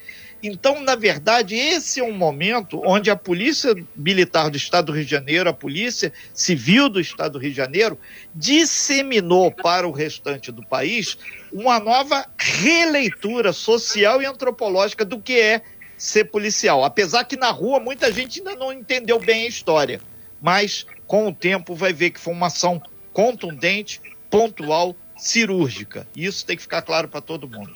Então, 0.44 0.80
na 0.82 0.96
verdade, 0.96 1.56
esse 1.56 2.00
é 2.00 2.04
um 2.04 2.14
momento 2.14 2.80
onde 2.86 3.10
a 3.10 3.16
Polícia 3.16 3.74
Militar 3.96 4.50
do 4.50 4.58
Estado 4.58 4.88
do 4.88 4.92
Rio 4.92 5.04
de 5.04 5.10
Janeiro, 5.10 5.50
a 5.50 5.54
Polícia 5.54 6.14
Civil 6.34 6.88
do 6.88 7.00
Estado 7.00 7.34
do 7.34 7.40
Rio 7.40 7.50
de 7.50 7.58
Janeiro, 7.58 7.98
disseminou 8.34 9.52
para 9.52 9.88
o 9.88 9.92
restante 9.92 10.52
do 10.52 10.62
país 10.64 11.18
uma 11.52 11.80
nova 11.80 12.28
releitura 12.38 13.52
social 13.52 14.22
e 14.22 14.26
antropológica 14.26 15.04
do 15.04 15.20
que 15.20 15.40
é 15.40 15.62
ser 16.06 16.26
policial. 16.26 16.84
Apesar 16.84 17.24
que 17.26 17.36
na 17.36 17.52
rua 17.52 17.80
muita 17.80 18.12
gente 18.12 18.40
ainda 18.40 18.56
não 18.56 18.72
entendeu 18.72 19.20
bem 19.20 19.46
a 19.46 19.48
história, 19.48 20.00
mas 20.42 20.86
com 21.08 21.28
o 21.28 21.34
tempo 21.34 21.74
vai 21.74 21.92
ver 21.92 22.12
que 22.12 22.20
foi 22.20 22.34
uma 22.34 22.48
ação 22.48 22.82
contundente, 23.12 24.02
pontual, 24.30 24.96
cirúrgica. 25.18 26.08
Isso 26.16 26.46
tem 26.46 26.56
que 26.56 26.62
ficar 26.62 26.82
claro 26.82 27.08
para 27.08 27.22
todo 27.22 27.48
mundo. 27.48 27.74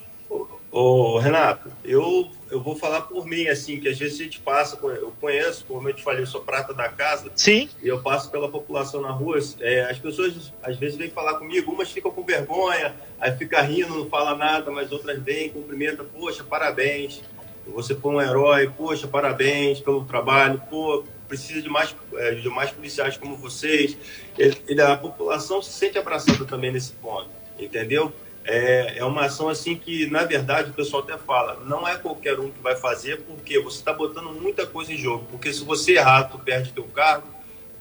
Ô, 0.72 1.18
Renato, 1.18 1.68
eu, 1.84 2.30
eu 2.48 2.62
vou 2.62 2.76
falar 2.76 3.00
por 3.00 3.26
mim, 3.26 3.48
assim, 3.48 3.80
que 3.80 3.88
às 3.88 3.98
vezes 3.98 4.20
a 4.20 4.22
gente 4.22 4.38
passa, 4.38 4.78
eu 4.80 5.12
conheço, 5.20 5.64
como 5.64 5.88
eu 5.88 5.92
te 5.92 6.00
falei, 6.00 6.22
eu 6.22 6.26
sou 6.28 6.42
prata 6.42 6.72
da 6.72 6.88
casa. 6.88 7.32
Sim. 7.34 7.68
E 7.82 7.88
eu 7.88 8.00
passo 8.00 8.30
pela 8.30 8.48
população 8.48 9.00
na 9.00 9.10
rua. 9.10 9.40
É, 9.58 9.90
as 9.90 9.98
pessoas 9.98 10.52
às 10.62 10.76
vezes 10.76 10.96
vêm 10.96 11.10
falar 11.10 11.34
comigo, 11.34 11.72
umas 11.72 11.90
ficam 11.90 12.12
com 12.12 12.22
vergonha, 12.22 12.94
aí 13.18 13.36
fica 13.36 13.60
rindo, 13.62 13.96
não 13.96 14.08
fala 14.08 14.36
nada, 14.36 14.70
mas 14.70 14.92
outras 14.92 15.20
vêm, 15.20 15.48
cumprimentam, 15.48 16.06
poxa, 16.06 16.44
parabéns 16.44 17.20
você 17.74 17.94
foi 17.94 18.14
um 18.14 18.20
herói, 18.20 18.70
poxa, 18.76 19.06
parabéns 19.06 19.80
pelo 19.80 20.04
trabalho, 20.04 20.62
pô, 20.68 21.04
precisa 21.28 21.62
de 21.62 21.68
mais, 21.68 21.94
é, 22.14 22.34
de 22.34 22.48
mais 22.48 22.70
policiais 22.70 23.16
como 23.16 23.36
vocês. 23.36 23.96
Ele, 24.36 24.80
a 24.80 24.96
população 24.96 25.62
se 25.62 25.72
sente 25.72 25.98
abraçada 25.98 26.44
também 26.44 26.72
nesse 26.72 26.92
ponto, 26.92 27.30
entendeu? 27.58 28.12
é, 28.44 28.98
é 28.98 29.04
uma 29.04 29.26
ação 29.26 29.48
assim 29.48 29.76
que, 29.76 30.06
na 30.06 30.24
verdade, 30.24 30.70
o 30.70 30.74
pessoal 30.74 31.02
até 31.02 31.16
fala, 31.18 31.60
não 31.66 31.86
é 31.86 31.96
qualquer 31.96 32.38
um 32.38 32.50
que 32.50 32.60
vai 32.60 32.74
fazer, 32.76 33.20
porque 33.22 33.58
você 33.60 33.78
está 33.78 33.92
botando 33.92 34.30
muita 34.32 34.66
coisa 34.66 34.92
em 34.92 34.96
jogo. 34.96 35.26
Porque 35.30 35.52
se 35.52 35.62
você 35.64 35.92
errar, 35.92 36.24
tu 36.24 36.38
perde 36.38 36.72
teu 36.72 36.84
cargo, 36.84 37.28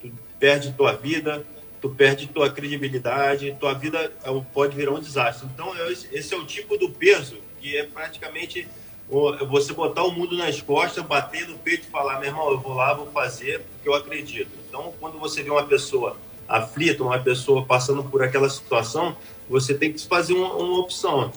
tu 0.02 0.12
perde 0.40 0.74
tua 0.74 0.94
vida, 0.94 1.44
tu 1.82 1.90
perde 1.90 2.28
tua 2.28 2.50
credibilidade, 2.50 3.56
tua 3.60 3.74
vida 3.74 4.12
é 4.24 4.42
pode 4.54 4.76
virar 4.76 4.92
um 4.92 5.00
desastre. 5.00 5.48
Então, 5.54 5.74
é 5.76 5.92
esse 5.92 6.34
é 6.34 6.38
o 6.38 6.46
tipo 6.46 6.78
do 6.78 6.90
peso 6.90 7.38
que 7.60 7.76
é 7.76 7.84
praticamente 7.84 8.68
você 9.10 9.74
botar 9.74 10.04
o 10.04 10.12
mundo 10.12 10.38
nas 10.38 10.62
costas, 10.62 11.04
bater 11.04 11.48
no 11.48 11.58
peito 11.58 11.88
e 11.88 11.92
falar, 11.92 12.20
meu 12.20 12.30
irmão, 12.30 12.52
eu 12.52 12.60
vou 12.60 12.74
lá, 12.74 12.94
vou 12.94 13.08
fazer 13.08 13.62
porque 13.62 13.90
eu 13.90 13.96
acredito. 13.96 14.52
Então, 14.68 14.94
quando 15.00 15.18
você 15.18 15.42
vê 15.42 15.50
uma 15.50 15.64
pessoa 15.64 16.16
aflita, 16.48 17.04
uma 17.04 17.20
pessoa 17.20 17.66
passando 17.66 18.04
por 18.04 18.22
aquela 18.24 18.50
situação, 18.50 19.18
você 19.50 19.74
tem 19.74 19.92
que 19.92 20.06
fazer 20.08 20.34
uma, 20.34 20.54
uma 20.54 20.80
opção, 20.80 21.32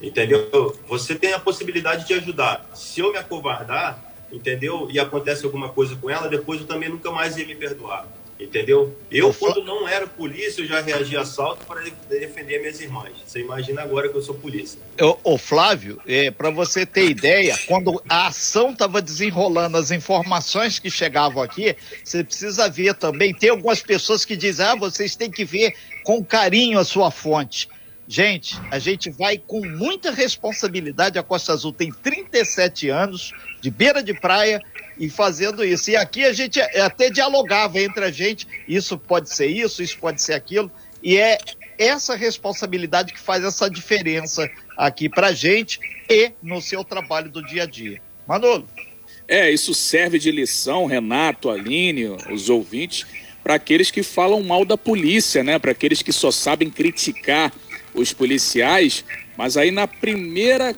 entendeu? 0.00 0.76
Você 0.88 1.14
tem 1.14 1.32
a 1.32 1.38
possibilidade 1.38 2.06
de 2.06 2.14
ajudar. 2.14 2.68
Se 2.74 3.00
eu 3.00 3.12
me 3.12 3.18
acovardar, 3.18 4.02
entendeu? 4.32 4.88
E 4.90 4.98
acontece 4.98 5.44
alguma 5.44 5.68
coisa 5.68 5.94
com 5.96 6.08
ela, 6.08 6.28
depois 6.28 6.60
eu 6.60 6.66
também 6.66 6.88
nunca 6.88 7.10
mais 7.10 7.36
ia 7.36 7.46
me 7.46 7.54
perdoar. 7.54 8.06
Entendeu? 8.40 8.96
Eu, 9.10 9.34
quando 9.34 9.62
não 9.62 9.86
era 9.86 10.06
polícia, 10.06 10.62
eu 10.62 10.66
já 10.66 10.80
reagi 10.80 11.14
a 11.14 11.20
assalto 11.20 11.66
para 11.66 11.82
defender 12.08 12.58
minhas 12.58 12.80
irmãs. 12.80 13.12
Você 13.26 13.40
imagina 13.40 13.82
agora 13.82 14.08
que 14.08 14.16
eu 14.16 14.22
sou 14.22 14.34
polícia. 14.34 14.80
Ô, 15.22 15.36
Flávio, 15.36 16.00
é, 16.06 16.30
para 16.30 16.48
você 16.48 16.86
ter 16.86 17.10
ideia, 17.10 17.56
quando 17.66 18.02
a 18.08 18.28
ação 18.28 18.70
estava 18.70 19.02
desenrolando, 19.02 19.76
as 19.76 19.90
informações 19.90 20.78
que 20.78 20.88
chegavam 20.88 21.42
aqui, 21.42 21.76
você 22.02 22.24
precisa 22.24 22.68
ver 22.70 22.94
também. 22.94 23.34
Tem 23.34 23.50
algumas 23.50 23.82
pessoas 23.82 24.24
que 24.24 24.34
dizem: 24.34 24.64
ah, 24.64 24.74
vocês 24.74 25.14
têm 25.14 25.30
que 25.30 25.44
ver 25.44 25.74
com 26.02 26.24
carinho 26.24 26.78
a 26.78 26.84
sua 26.84 27.10
fonte. 27.10 27.68
Gente, 28.08 28.58
a 28.72 28.78
gente 28.80 29.08
vai 29.08 29.38
com 29.38 29.64
muita 29.64 30.10
responsabilidade. 30.10 31.16
A 31.16 31.22
Costa 31.22 31.52
Azul 31.52 31.72
tem 31.72 31.92
37 31.92 32.88
anos, 32.88 33.32
de 33.60 33.70
beira 33.70 34.02
de 34.02 34.12
praia, 34.12 34.60
e 35.00 35.08
fazendo 35.08 35.64
isso. 35.64 35.90
E 35.90 35.96
aqui 35.96 36.24
a 36.24 36.32
gente 36.32 36.60
até 36.60 37.08
dialogava 37.08 37.80
entre 37.80 38.04
a 38.04 38.10
gente, 38.10 38.46
isso 38.68 38.98
pode 38.98 39.34
ser 39.34 39.46
isso, 39.46 39.82
isso 39.82 39.98
pode 39.98 40.20
ser 40.20 40.34
aquilo, 40.34 40.70
e 41.02 41.16
é 41.16 41.38
essa 41.78 42.14
responsabilidade 42.14 43.14
que 43.14 43.18
faz 43.18 43.42
essa 43.42 43.70
diferença 43.70 44.48
aqui 44.76 45.08
para 45.08 45.32
gente 45.32 45.80
e 46.08 46.30
no 46.42 46.60
seu 46.60 46.84
trabalho 46.84 47.30
do 47.30 47.42
dia 47.42 47.62
a 47.62 47.66
dia. 47.66 48.02
Manolo. 48.28 48.68
É, 49.26 49.50
isso 49.50 49.72
serve 49.72 50.18
de 50.18 50.30
lição, 50.30 50.84
Renato, 50.84 51.48
Aline, 51.48 52.04
os 52.30 52.50
ouvintes, 52.50 53.06
para 53.42 53.54
aqueles 53.54 53.90
que 53.90 54.02
falam 54.02 54.42
mal 54.42 54.64
da 54.64 54.76
polícia, 54.76 55.42
né? 55.42 55.58
Para 55.58 55.70
aqueles 55.70 56.02
que 56.02 56.12
só 56.12 56.30
sabem 56.30 56.68
criticar 56.68 57.50
os 57.94 58.12
policiais, 58.12 59.04
mas 59.36 59.56
aí 59.56 59.70
na 59.70 59.86
primeira 59.86 60.76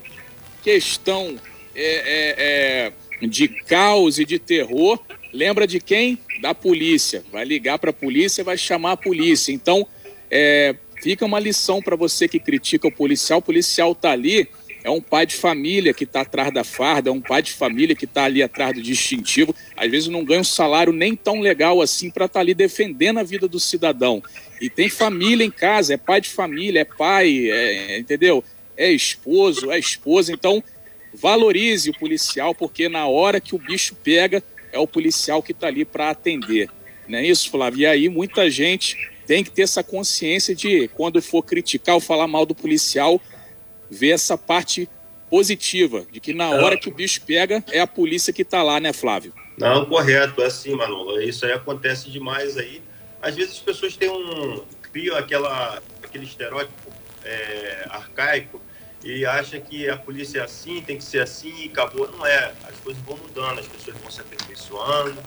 questão 0.62 1.37
é, 1.74 1.82
é, 1.85 2.35
é 2.38 2.92
de 3.28 3.48
caos 3.48 4.18
e 4.18 4.24
de 4.24 4.38
terror, 4.38 4.98
lembra 5.32 5.66
de 5.66 5.80
quem? 5.80 6.18
Da 6.40 6.54
polícia. 6.54 7.22
Vai 7.30 7.44
ligar 7.44 7.78
para 7.78 7.90
a 7.90 7.94
polícia, 7.94 8.44
vai 8.44 8.56
chamar 8.56 8.92
a 8.92 8.96
polícia. 8.96 9.52
Então, 9.52 9.87
é, 10.30 10.74
fica 11.02 11.24
uma 11.24 11.38
lição 11.38 11.80
para 11.80 11.96
você 11.96 12.28
que 12.28 12.38
critica 12.38 12.88
o 12.88 12.92
policial. 12.92 13.38
O 13.38 13.42
policial 13.42 13.92
está 13.92 14.11
ali, 14.11 14.48
é 14.85 14.90
um 14.90 15.00
pai 15.00 15.26
de 15.26 15.37
família 15.37 15.94
que 15.94 16.04
está 16.04 16.22
atrás 16.22 16.52
da 16.52 16.64
farda, 16.64 17.11
é 17.11 17.12
um 17.12 17.20
pai 17.20 17.42
de 17.42 17.52
família 17.52 17.94
que 17.94 18.04
está 18.04 18.24
ali 18.24 18.42
atrás 18.42 18.74
do 18.74 18.82
distintivo. 18.82 19.54
Às 19.76 19.90
vezes 19.90 20.08
não 20.08 20.24
ganha 20.24 20.40
um 20.40 20.44
salário 20.44 20.92
nem 20.92 21.14
tão 21.14 21.40
legal 21.40 21.80
assim 21.80 22.11
para 22.11 22.26
estar 22.26 22.38
tá 22.38 22.40
ali 22.40 22.54
defendendo 22.54 23.18
a 23.18 23.22
vida 23.22 23.46
do 23.46 23.61
cidadão. 23.61 24.22
E 24.61 24.68
tem 24.68 24.88
família 24.88 25.44
em 25.44 25.50
casa, 25.50 25.94
é 25.94 25.96
pai 25.96 26.20
de 26.20 26.28
família, 26.28 26.80
é 26.80 26.85
pai, 26.85 27.50
é, 27.50 27.98
entendeu? 27.98 28.42
É 28.76 28.90
esposo, 28.90 29.70
é 29.70 29.78
esposa. 29.78 30.32
Então, 30.32 30.62
valorize 31.14 31.90
o 31.90 31.98
policial, 31.98 32.55
porque 32.55 32.88
na 32.88 33.07
hora 33.07 33.40
que 33.40 33.55
o 33.55 33.59
bicho 33.59 33.94
pega, 33.96 34.42
é 34.72 34.79
o 34.79 34.87
policial 34.87 35.42
que 35.42 35.53
está 35.53 35.66
ali 35.66 35.85
para 35.85 36.11
atender. 36.11 36.68
Não 37.07 37.18
é 37.18 37.27
isso, 37.27 37.51
Flávio? 37.51 37.81
E 37.81 37.87
aí 37.87 38.09
muita 38.09 38.51
gente 38.51 38.96
tem 39.27 39.44
que 39.44 39.51
ter 39.51 39.62
essa 39.62 39.83
consciência 39.83 40.55
de, 40.55 40.88
quando 40.88 41.20
for 41.20 41.42
criticar 41.42 41.94
ou 41.94 42.01
falar 42.01 42.27
mal 42.27 42.46
do 42.46 42.55
policial, 42.55 43.20
ver 43.90 44.11
essa 44.11 44.37
parte 44.38 44.88
positiva, 45.31 46.07
de 46.11 46.20
que 46.20 46.33
na 46.33 46.51
hora 46.51 46.77
que 46.77 46.88
o 46.88 46.94
bicho 46.94 47.22
pega, 47.22 47.64
é 47.70 47.81
a 47.81 47.87
polícia 47.87 48.33
que 48.33 48.42
está 48.42 48.62
lá, 48.62 48.79
né, 48.81 48.92
Flávio? 48.92 49.33
Não, 49.59 49.85
correto, 49.87 50.42
é 50.42 50.46
assim, 50.46 50.75
Manolo. 50.75 51.20
Isso 51.20 51.46
aí 51.46 51.53
acontece 51.53 52.11
demais 52.11 52.57
aí. 52.57 52.83
Às 53.20 53.37
vezes 53.37 53.53
as 53.53 53.59
pessoas 53.61 53.96
têm 53.96 54.11
um. 54.11 54.62
criam 54.90 55.16
aquela, 55.16 55.81
aquele 56.03 56.25
estereótipo 56.25 56.90
é, 57.25 57.87
arcaico 57.88 58.61
e 59.04 59.26
acha 59.26 59.58
que 59.58 59.88
a 59.88 59.96
polícia 59.96 60.40
é 60.40 60.42
assim, 60.44 60.80
tem 60.80 60.96
que 60.96 61.04
ser 61.04 61.20
assim 61.20 61.64
e 61.64 61.66
acabou. 61.66 62.10
Não 62.10 62.24
é. 62.24 62.52
As 62.64 62.76
coisas 62.82 63.02
vão 63.02 63.16
mudando, 63.16 63.58
as 63.58 63.66
pessoas 63.66 63.96
vão 63.96 64.10
se 64.10 64.20
aperfeiçoando, 64.20 65.18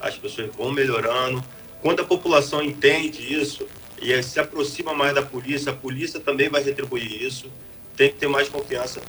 as 0.00 0.16
pessoas 0.16 0.50
vão 0.54 0.72
melhorando. 0.72 1.42
Quando 1.80 2.00
a 2.00 2.04
população 2.04 2.62
entende 2.62 3.32
isso 3.32 3.66
e 4.00 4.20
se 4.22 4.40
aproxima 4.40 4.92
mais 4.92 5.14
da 5.14 5.22
polícia, 5.22 5.72
a 5.72 5.74
polícia 5.74 6.18
também 6.18 6.48
vai 6.48 6.62
retribuir 6.62 7.22
isso. 7.22 7.50
Tem 7.96 8.10
que 8.10 8.16
ter 8.16 8.28
mais 8.28 8.48
confiança. 8.48 9.00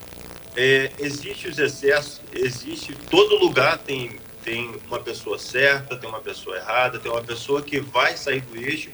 É, 0.56 0.92
existe 1.00 1.48
os 1.48 1.58
excessos, 1.58 2.22
existe. 2.34 2.94
Todo 3.10 3.38
lugar 3.38 3.78
tem, 3.78 4.20
tem 4.44 4.76
uma 4.88 5.00
pessoa 5.00 5.40
certa, 5.40 5.96
tem 5.96 6.10
uma 6.10 6.20
pessoa 6.20 6.58
errada, 6.58 7.00
tem 7.00 7.12
uma 7.12 7.24
pessoa 7.24 7.62
que 7.62 7.80
vai 7.80 8.16
sair 8.18 8.42
do 8.42 8.58
eixo 8.58 8.90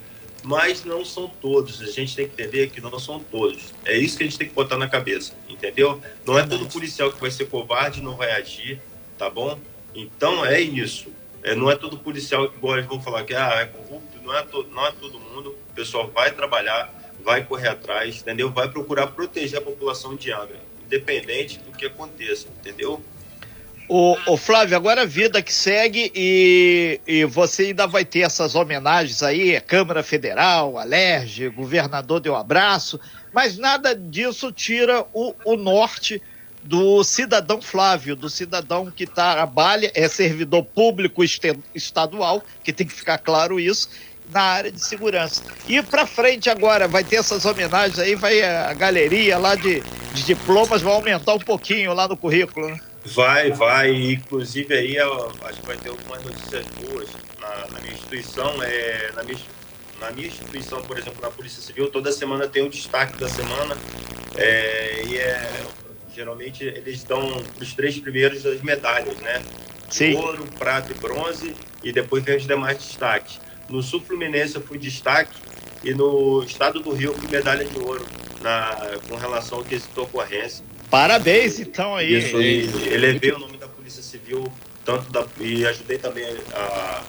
mas 0.47 0.86
não 0.86 1.03
são 1.03 1.27
todos. 1.27 1.81
A 1.81 1.91
gente 1.91 2.15
tem 2.15 2.25
que 2.25 2.41
entender 2.41 2.69
que 2.69 2.79
não 2.79 2.97
são 2.97 3.19
todos. 3.19 3.73
É 3.83 3.97
isso 3.97 4.17
que 4.17 4.23
a 4.23 4.25
gente 4.25 4.38
tem 4.38 4.47
que 4.47 4.53
botar 4.53 4.77
na 4.77 4.88
cabeça, 4.88 5.33
entendeu? 5.49 6.01
Não 6.25 6.39
é 6.39 6.47
todo 6.47 6.65
policial 6.67 7.12
que 7.12 7.19
vai 7.19 7.29
ser 7.29 7.49
covarde, 7.49 8.01
não 8.01 8.15
vai 8.15 8.31
agir, 8.31 8.81
tá 9.17 9.29
bom? 9.29 9.60
Então 9.93 10.45
é 10.45 10.62
isso. 10.62 11.12
É, 11.43 11.53
não 11.53 11.69
é 11.69 11.75
todo 11.75 11.97
policial 11.99 12.49
que 12.49 12.55
igual 12.55 12.77
eles 12.77 12.88
vão 12.88 13.01
falar 13.01 13.25
que 13.25 13.36
ah, 13.36 13.55
é 13.60 13.65
corrupto, 13.65 14.21
não 14.23 14.33
é, 14.33 14.41
to, 14.41 14.65
não 14.71 14.88
é 14.88 14.91
todo 14.93 15.19
mundo. 15.19 15.53
O 15.69 15.73
pessoal 15.73 16.10
vai 16.10 16.31
trabalhar, 16.31 16.93
vai 17.25 17.43
correr 17.43 17.67
atrás, 17.67 18.21
entendeu? 18.21 18.49
Vai 18.49 18.69
procurar 18.71 19.07
proteger 19.07 19.60
a 19.60 19.62
população 19.62 20.15
de 20.15 20.31
Angra, 20.31 20.62
independente 20.86 21.60
do 21.60 21.73
que 21.73 21.88
aconteça, 21.88 22.47
entendeu? 22.47 23.03
O, 23.89 24.17
o, 24.28 24.36
Flávio, 24.36 24.76
agora 24.76 25.04
a 25.04 25.06
vida 25.06 25.41
que 25.41 25.54
segue 25.54 26.12
e, 26.13 27.00
e 27.08 27.23
você 27.23 27.67
ainda 27.67 27.88
vai 27.88 28.04
ter 28.04 28.19
essas 28.19 28.54
homenagens 28.54 29.23
aí, 29.23 29.60
Câmara 29.62 30.04
Federal, 30.04 30.78
Alerge, 30.78 31.47
governador 31.47 32.19
deu 32.19 32.36
abraço, 32.36 33.00
mas 33.34 33.58
nada 33.58 33.95
disso 33.95 34.52
tira 34.52 35.06
o, 35.13 35.34
o 35.45 35.56
norte 35.56 36.21
do 36.63 37.02
cidadão 37.02 37.62
Flávio, 37.62 38.13
do 38.13 38.30
cidadão 38.30 38.91
que 38.91 39.08
trabalha, 39.08 39.89
é 39.95 40.10
servidor 40.10 40.65
público 40.65 41.23
estadual, 41.73 42.43
que 42.65 42.73
tem 42.73 42.86
que 42.86 42.93
ficar 42.93 43.17
claro 43.19 43.58
isso, 43.58 43.89
na 44.30 44.41
área 44.41 44.71
de 44.71 44.84
segurança. 44.84 45.41
E 45.65 45.82
para 45.82 46.06
frente 46.06 46.50
agora, 46.50 46.89
vai 46.89 47.06
ter 47.06 47.15
essas 47.15 47.45
homenagens 47.45 48.00
aí, 48.00 48.15
vai 48.15 48.41
a 48.43 48.73
galeria 48.73 49.38
lá 49.38 49.56
de, 49.56 49.82
de 50.13 50.23
diplomas, 50.23 50.82
vai 50.82 50.93
aumentar 50.93 51.36
um 51.36 51.39
pouquinho 51.39 51.93
lá 51.93 52.06
no 52.06 52.17
currículo, 52.17 52.67
né? 52.67 52.80
Vai, 53.13 53.52
vai. 53.52 54.12
Inclusive 54.13 54.74
aí 54.74 54.98
acho 55.00 55.62
que 55.62 55.65
vai 55.65 55.78
ter 55.78 55.89
algumas 55.89 56.24
notícias 56.24 56.65
boas 56.65 57.10
na, 57.39 57.67
na 57.72 57.80
minha 57.80 57.93
instituição. 57.93 58.62
É, 58.63 59.12
na, 59.15 59.24
minha, 59.24 59.39
na 60.00 60.12
minha 60.12 60.28
instituição, 60.28 60.82
por 60.82 60.98
exemplo, 60.98 61.22
na 61.22 61.30
Polícia 61.30 61.62
Civil, 61.62 61.89
toda 61.89 62.12
semana 62.12 62.48
tem 62.48 62.63
o 62.63 62.70
destaque 62.70 63.17
da 63.17 63.30
semana. 63.30 63.76
É, 64.36 65.04
e 65.06 65.17
é, 65.17 65.63
geralmente 66.13 66.63
eles 66.63 67.04
dão 67.04 67.41
os 67.60 67.74
três 67.74 68.00
primeiros 68.00 68.43
das 68.43 68.62
medalhas, 68.62 69.17
né? 69.17 69.41
Sim. 69.89 70.15
Ouro, 70.15 70.46
prata 70.58 70.91
e 70.91 70.96
bronze, 70.96 71.56
e 71.84 71.93
depois 71.93 72.24
vem 72.24 72.38
os 72.38 72.46
demais 72.46 72.78
destaques. 72.78 73.39
No 73.70 73.82
Sul 73.82 74.02
Fluminense 74.02 74.56
eu 74.56 74.62
fui 74.62 74.78
destaque 74.78 75.38
e 75.84 75.93
no 75.93 76.43
estado 76.43 76.80
do 76.80 76.91
Rio 76.91 77.12
eu 77.12 77.17
fui 77.17 77.30
medalha 77.30 77.63
de 77.63 77.80
ouro 77.80 78.06
na, 78.41 78.98
com 79.08 79.15
relação 79.15 79.60
ao 79.60 79.63
quesito 79.63 80.02
ocorrência. 80.02 80.63
Parabéns, 80.89 81.60
então, 81.60 81.95
aí. 81.95 82.17
Isso, 82.17 82.41
e 82.41 82.93
elevei 82.93 83.32
o 83.32 83.39
nome 83.39 83.58
da 83.58 83.67
Polícia 83.67 84.02
Civil, 84.02 84.52
tanto 84.86 85.12
da, 85.12 85.26
e 85.39 85.65
ajudei 85.65 85.97
também 85.97 86.26
a, 86.54 87.04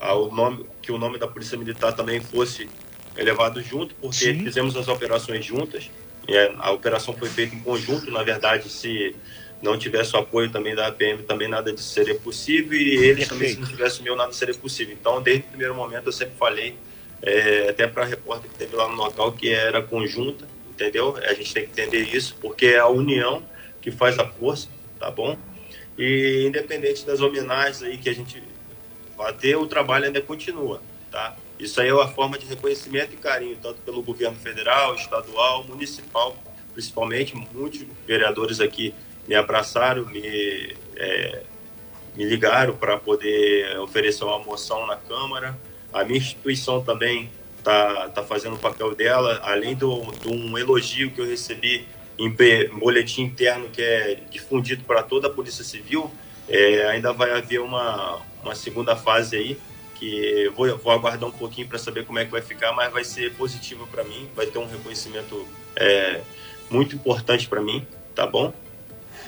a, 0.00 0.14
o 0.14 0.32
nome, 0.32 0.64
que 0.80 0.92
o 0.92 0.98
nome 0.98 1.18
da 1.18 1.26
Polícia 1.26 1.58
Militar 1.58 1.92
também 1.92 2.20
fosse 2.20 2.68
elevado 3.16 3.60
junto, 3.62 3.94
porque 3.96 4.16
Sim. 4.16 4.44
fizemos 4.44 4.76
as 4.76 4.88
operações 4.88 5.44
juntas. 5.44 5.90
E 6.28 6.36
a 6.58 6.72
operação 6.72 7.14
foi 7.14 7.28
feita 7.28 7.54
em 7.54 7.60
conjunto, 7.60 8.10
na 8.10 8.22
verdade, 8.22 8.68
se 8.68 9.14
não 9.62 9.78
tivesse 9.78 10.14
o 10.14 10.18
apoio 10.18 10.50
também 10.50 10.74
da 10.74 10.88
APM, 10.88 11.22
também 11.22 11.48
nada 11.48 11.72
disso 11.72 11.88
seria 11.88 12.14
possível, 12.16 12.76
e 12.76 12.96
eles 12.96 13.28
Perfeito. 13.28 13.28
também, 13.28 13.48
se 13.50 13.60
não 13.60 13.68
tivesse 13.68 14.00
o 14.00 14.02
meu, 14.02 14.16
nada 14.16 14.32
seria 14.32 14.54
possível. 14.54 14.96
Então, 15.00 15.22
desde 15.22 15.44
o 15.44 15.48
primeiro 15.48 15.74
momento, 15.74 16.06
eu 16.06 16.12
sempre 16.12 16.34
falei, 16.36 16.74
é, 17.22 17.68
até 17.70 17.86
para 17.86 18.02
a 18.02 18.06
repórter 18.06 18.50
que 18.50 18.56
teve 18.56 18.74
lá 18.74 18.88
no 18.88 18.96
local, 18.96 19.32
que 19.32 19.48
era 19.48 19.80
conjunta, 19.82 20.46
entendeu? 20.76 21.16
A 21.16 21.32
gente 21.32 21.52
tem 21.52 21.64
que 21.64 21.70
entender 21.70 22.02
isso, 22.14 22.36
porque 22.40 22.66
é 22.66 22.78
a 22.78 22.86
união 22.86 23.42
que 23.80 23.90
faz 23.90 24.18
a 24.18 24.26
força, 24.26 24.68
tá 25.00 25.10
bom? 25.10 25.36
E 25.98 26.44
independente 26.46 27.04
das 27.06 27.20
homenagens 27.20 27.82
aí 27.82 27.96
que 27.96 28.10
a 28.10 28.14
gente 28.14 28.42
vai 29.16 29.32
ter, 29.32 29.56
o 29.56 29.66
trabalho 29.66 30.04
ainda 30.04 30.20
continua, 30.20 30.82
tá? 31.10 31.34
Isso 31.58 31.80
aí 31.80 31.88
é 31.88 31.94
uma 31.94 32.08
forma 32.08 32.38
de 32.38 32.44
reconhecimento 32.44 33.14
e 33.14 33.16
carinho, 33.16 33.56
tanto 33.56 33.80
pelo 33.80 34.02
governo 34.02 34.36
federal, 34.36 34.94
estadual, 34.94 35.64
municipal, 35.64 36.36
principalmente, 36.74 37.34
muitos 37.34 37.82
vereadores 38.06 38.60
aqui 38.60 38.94
me 39.26 39.34
abraçaram, 39.34 40.04
me, 40.04 40.76
é, 40.94 41.42
me 42.14 42.24
ligaram 42.24 42.76
para 42.76 42.98
poder 42.98 43.78
oferecer 43.78 44.24
uma 44.24 44.38
moção 44.38 44.86
na 44.86 44.96
Câmara. 44.96 45.56
A 45.90 46.04
minha 46.04 46.18
instituição 46.18 46.84
também 46.84 47.30
está 47.66 48.08
tá 48.10 48.22
fazendo 48.22 48.54
o 48.54 48.58
papel 48.58 48.94
dela, 48.94 49.40
além 49.42 49.74
de 49.74 49.84
um 49.84 50.56
elogio 50.56 51.10
que 51.10 51.20
eu 51.20 51.26
recebi 51.26 51.84
em 52.16 52.32
boletim 52.78 53.22
interno 53.22 53.68
que 53.68 53.82
é 53.82 54.18
difundido 54.30 54.84
para 54.84 55.02
toda 55.02 55.26
a 55.26 55.30
Polícia 55.30 55.64
Civil, 55.64 56.10
é, 56.48 56.86
ainda 56.86 57.12
vai 57.12 57.32
haver 57.32 57.60
uma, 57.60 58.20
uma 58.42 58.54
segunda 58.54 58.94
fase 58.94 59.36
aí, 59.36 59.58
que 59.96 60.50
vou, 60.54 60.78
vou 60.78 60.92
aguardar 60.92 61.28
um 61.28 61.32
pouquinho 61.32 61.66
para 61.66 61.78
saber 61.78 62.04
como 62.04 62.18
é 62.18 62.24
que 62.24 62.30
vai 62.30 62.40
ficar, 62.40 62.72
mas 62.72 62.92
vai 62.92 63.02
ser 63.02 63.34
positivo 63.34 63.86
para 63.88 64.04
mim, 64.04 64.28
vai 64.34 64.46
ter 64.46 64.58
um 64.58 64.66
reconhecimento 64.66 65.46
é, 65.74 66.20
muito 66.70 66.94
importante 66.94 67.48
para 67.48 67.60
mim, 67.60 67.84
tá 68.14 68.26
bom? 68.26 68.52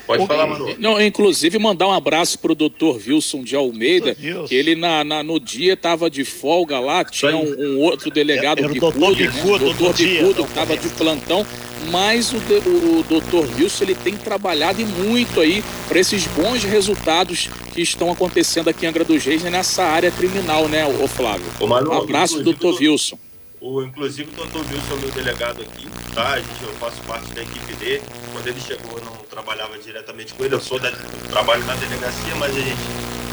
Pode 0.09 0.27
falar, 0.27 0.47
Manu. 0.47 0.75
Não, 0.79 0.99
inclusive, 0.99 1.59
mandar 1.59 1.87
um 1.87 1.93
abraço 1.93 2.39
pro 2.39 2.55
doutor 2.55 2.99
Wilson 3.07 3.43
de 3.43 3.55
Almeida, 3.55 4.15
que 4.15 4.55
ele 4.55 4.75
na, 4.75 5.05
na 5.05 5.23
no 5.23 5.39
dia 5.39 5.75
estava 5.75 6.09
de 6.09 6.25
folga 6.25 6.81
lá, 6.81 7.05
tinha 7.05 7.37
um, 7.37 7.75
um 7.75 7.79
outro 7.81 8.11
delegado 8.11 8.61
Era 8.61 8.69
Bicudo, 8.69 8.99
doutor 8.99 9.17
Bicudo, 9.17 9.51
né? 9.51 9.59
doutor 9.59 9.95
Bicudo, 9.95 10.45
que 10.45 10.49
estava 10.49 10.77
de 10.79 10.89
plantão, 10.89 11.47
mas 11.91 12.33
o, 12.33 12.37
o, 12.37 13.01
o 13.01 13.03
doutor 13.03 13.47
Wilson 13.59 13.85
ele 13.85 13.95
tem 13.97 14.17
trabalhado 14.17 14.81
e 14.81 14.87
muito 14.87 15.41
aí 15.41 15.63
para 15.87 15.99
esses 15.99 16.27
bons 16.29 16.65
resultados 16.65 17.51
que 17.75 17.83
estão 17.83 18.11
acontecendo 18.11 18.69
aqui 18.69 18.87
em 18.87 18.89
Angra 18.89 19.05
dos 19.05 19.23
Reis 19.23 19.43
nessa 19.43 19.85
área 19.85 20.11
criminal, 20.11 20.69
né, 20.69 20.87
o 20.87 21.07
Flávio? 21.07 21.45
Ô, 21.61 21.67
Manu, 21.67 21.91
um 21.91 21.99
abraço, 21.99 22.43
doutor 22.43 22.75
Wilson. 22.81 23.19
O, 23.61 23.83
inclusive 23.83 24.31
o 24.33 24.37
doutor 24.37 24.65
Wilson 24.73 24.95
é 24.95 25.01
meu 25.01 25.11
delegado 25.11 25.61
aqui, 25.61 25.87
tá? 26.15 26.31
A 26.31 26.39
gente, 26.39 26.63
eu 26.63 26.73
faço 26.75 27.03
parte 27.03 27.31
da 27.35 27.43
equipe 27.43 27.75
dele. 27.75 28.03
Quando 28.33 28.47
ele 28.47 28.61
chegou, 28.61 29.01
não 29.05 29.18
trabalhava 29.39 29.79
diretamente 29.79 30.35
com 30.35 30.45
ele, 30.45 30.55
eu 30.57 30.61
sou 30.61 30.81
da, 30.81 30.91
trabalho 31.29 31.65
na 31.65 31.75
delegacia, 31.77 32.35
mas 32.37 32.57
a 32.57 32.61
gente, 32.61 32.81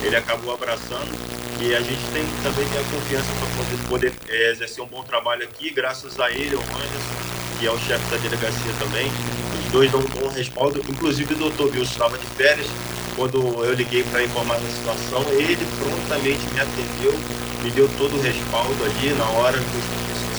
ele 0.04 0.16
acabou 0.16 0.54
abraçando. 0.54 1.10
E 1.60 1.74
a 1.74 1.80
gente 1.80 2.02
tem, 2.14 2.24
também 2.44 2.68
tem 2.68 2.80
a 2.80 2.84
confiança 2.84 3.32
para 3.40 3.90
poder, 3.90 4.12
poder 4.12 4.14
é, 4.30 4.52
exercer 4.52 4.84
um 4.84 4.88
bom 4.88 5.04
trabalho 5.04 5.44
aqui, 5.44 5.72
graças 5.72 6.20
a 6.20 6.30
ele, 6.30 6.56
ao 6.56 6.62
Anderson, 6.62 7.58
que 7.58 7.66
é 7.66 7.72
o 7.72 7.78
chefe 7.80 8.06
da 8.12 8.18
delegacia 8.18 8.74
também. 8.78 9.08
Os 9.66 9.72
dois 9.72 9.92
dão 9.92 10.02
um 10.02 10.22
bom 10.22 10.28
respaldo, 10.30 10.80
inclusive 10.88 11.34
o 11.34 11.38
doutor 11.38 11.72
Wilson 11.72 11.92
estava 11.92 12.18
de 12.20 12.26
férias, 12.28 12.68
quando 13.16 13.38
eu 13.64 13.74
liguei 13.74 14.04
para 14.04 14.22
informar 14.22 14.60
da 14.60 14.70
situação, 14.70 15.24
ele 15.32 15.66
prontamente 15.80 16.46
me 16.54 16.60
atendeu, 16.60 17.14
me 17.64 17.72
deu 17.72 17.90
todo 17.98 18.16
o 18.16 18.22
respaldo 18.22 18.84
ali 18.84 19.10
na 19.14 19.26
hora, 19.40 19.58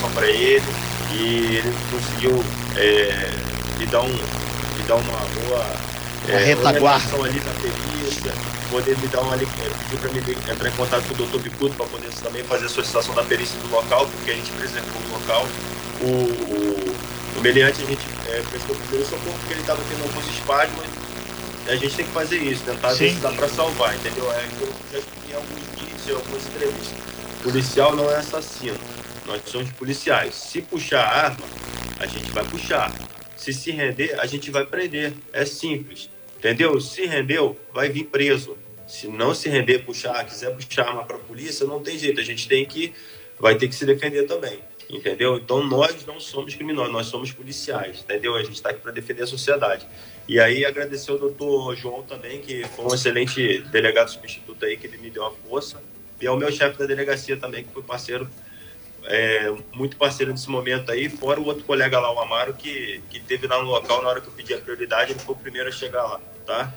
só 0.00 0.09
para 0.11 0.29
ele. 0.29 0.62
E 1.12 1.57
ele 1.57 1.74
conseguiu 1.90 2.44
é, 2.76 3.31
me 3.79 3.87
dar 3.87 4.02
um 4.02 4.46
dar 4.87 4.96
uma 4.96 5.18
boa 5.18 5.66
é, 6.29 6.44
retaguarda 6.44 7.16
ali 7.16 7.40
na 7.40 7.53
perícia, 7.61 8.33
poder 8.70 8.96
me 8.99 9.09
dar 9.09 9.20
uma 9.20 9.37
pediu 9.37 9.99
para 10.01 10.11
me 10.11 10.18
entrar 10.18 10.68
em 10.68 10.72
contato 10.72 11.03
com 11.05 11.22
o 11.22 11.27
Dr. 11.27 11.38
Bicudo 11.38 11.75
para 11.75 11.87
poder 11.87 12.11
também 12.22 12.42
fazer 12.44 12.66
a 12.66 12.68
solicitação 12.68 13.14
da 13.14 13.22
perícia 13.22 13.59
do 13.61 13.70
local, 13.70 14.07
porque 14.07 14.31
a 14.31 14.35
gente 14.35 14.51
preservou 14.53 15.03
o 15.03 15.12
local. 15.18 15.46
O, 16.01 16.07
o, 16.07 17.38
o 17.38 17.40
meliante 17.40 17.83
a 17.83 17.87
gente 17.87 18.07
é, 18.29 18.42
prestou 18.51 18.77
primeiro 18.77 19.05
socorro 19.05 19.37
porque 19.40 19.55
ele 19.55 19.61
estava 19.61 19.81
tendo 19.88 20.03
alguns 20.03 20.27
espasmos. 20.35 20.87
A 21.68 21.75
gente 21.75 21.96
tem 21.96 22.05
que 22.05 22.12
fazer 22.12 22.38
isso, 22.38 22.62
tentar 22.64 22.92
ver 22.92 23.11
se 23.11 23.16
dá 23.16 23.31
para 23.33 23.49
salvar, 23.49 23.94
entendeu? 23.94 24.31
É 24.31 24.46
que 24.57 24.62
eu 24.62 24.72
já 24.92 24.99
expliquei 24.99 25.35
alguns 25.35 25.61
vídeos, 25.75 26.16
algumas 26.16 26.46
entrevistas. 26.46 26.99
O 27.40 27.42
policial 27.42 27.96
não 27.96 28.11
é 28.11 28.16
assassino 28.16 28.79
nós 29.27 29.42
somos 29.46 29.70
policiais. 29.72 30.35
Se 30.35 30.62
puxar 30.62 31.01
a 31.01 31.25
arma, 31.27 31.44
a 31.99 32.07
gente 32.07 32.31
vai 32.31 32.44
puxar. 32.44 32.92
Se 33.37 33.53
se 33.53 33.70
render, 33.70 34.18
a 34.18 34.27
gente 34.27 34.51
vai 34.51 34.64
prender. 34.64 35.12
É 35.33 35.44
simples. 35.44 36.11
Entendeu? 36.38 36.81
Se 36.81 37.07
rendeu, 37.07 37.59
vai 37.72 37.88
vir 37.88 38.05
preso. 38.05 38.57
Se 38.87 39.09
não 39.09 39.35
se 39.35 39.49
render, 39.49 39.81
puxar, 39.81 40.25
quiser 40.25 40.55
puxar 40.55 40.88
arma 40.88 41.05
para 41.05 41.16
a 41.16 41.20
polícia, 41.20 41.66
não 41.66 41.83
tem 41.83 41.99
jeito. 41.99 42.20
A 42.20 42.25
gente 42.25 42.49
tem 42.49 42.64
que, 42.64 42.92
vai 43.38 43.57
ter 43.57 43.68
que 43.68 43.75
se 43.75 43.85
defender 43.85 44.27
também. 44.27 44.59
Entendeu? 44.88 45.37
Então 45.37 45.66
nós 45.66 46.07
não 46.07 46.20
somos 46.20 46.55
criminosos, 46.55 46.92
nós 46.92 47.07
somos 47.07 47.33
policiais. 47.33 48.01
Entendeu? 48.01 48.37
A 48.37 48.42
gente 48.42 48.55
está 48.55 48.70
aqui 48.70 48.81
para 48.81 48.92
defender 48.92 49.25
a 49.25 49.27
sociedade. 49.27 49.87
E 50.29 50.38
aí 50.38 50.64
agradecer 50.64 51.11
ao 51.11 51.18
doutor 51.18 51.77
João 51.77 52.03
também, 52.03 52.40
que 52.40 52.64
foi 52.64 52.85
um 52.85 52.94
excelente 52.94 53.59
delegado 53.72 54.09
substituto 54.11 54.64
aí, 54.64 54.77
que 54.77 54.87
ele 54.87 54.99
me 54.99 55.11
deu 55.11 55.27
a 55.27 55.31
força. 55.31 55.83
E 56.20 56.27
ao 56.27 56.37
meu 56.37 56.51
chefe 56.51 56.79
da 56.79 56.87
delegacia 56.87 57.37
também, 57.37 57.64
que 57.64 57.72
foi 57.72 57.83
parceiro 57.83 58.29
é, 59.07 59.55
muito 59.73 59.97
parceiro 59.97 60.33
nesse 60.33 60.51
momento 60.51 60.90
aí, 60.90 61.09
fora 61.09 61.40
o 61.40 61.47
outro 61.47 61.64
colega 61.64 61.99
lá, 61.99 62.12
o 62.12 62.21
Amaro, 62.21 62.55
que, 62.55 63.03
que 63.11 63.21
teve 63.21 63.47
lá 63.47 63.62
no 63.62 63.71
local 63.71 64.03
na 64.03 64.09
hora 64.09 64.21
que 64.21 64.29
eu 64.29 64.33
pedi 64.33 64.55
a 64.55 64.59
prioridade, 64.59 65.12
ele 65.12 65.21
foi 65.21 65.35
o 65.35 65.38
primeiro 65.38 65.69
a 65.69 65.73
chegar 65.73 66.05
lá, 66.05 66.21
tá? 66.45 66.73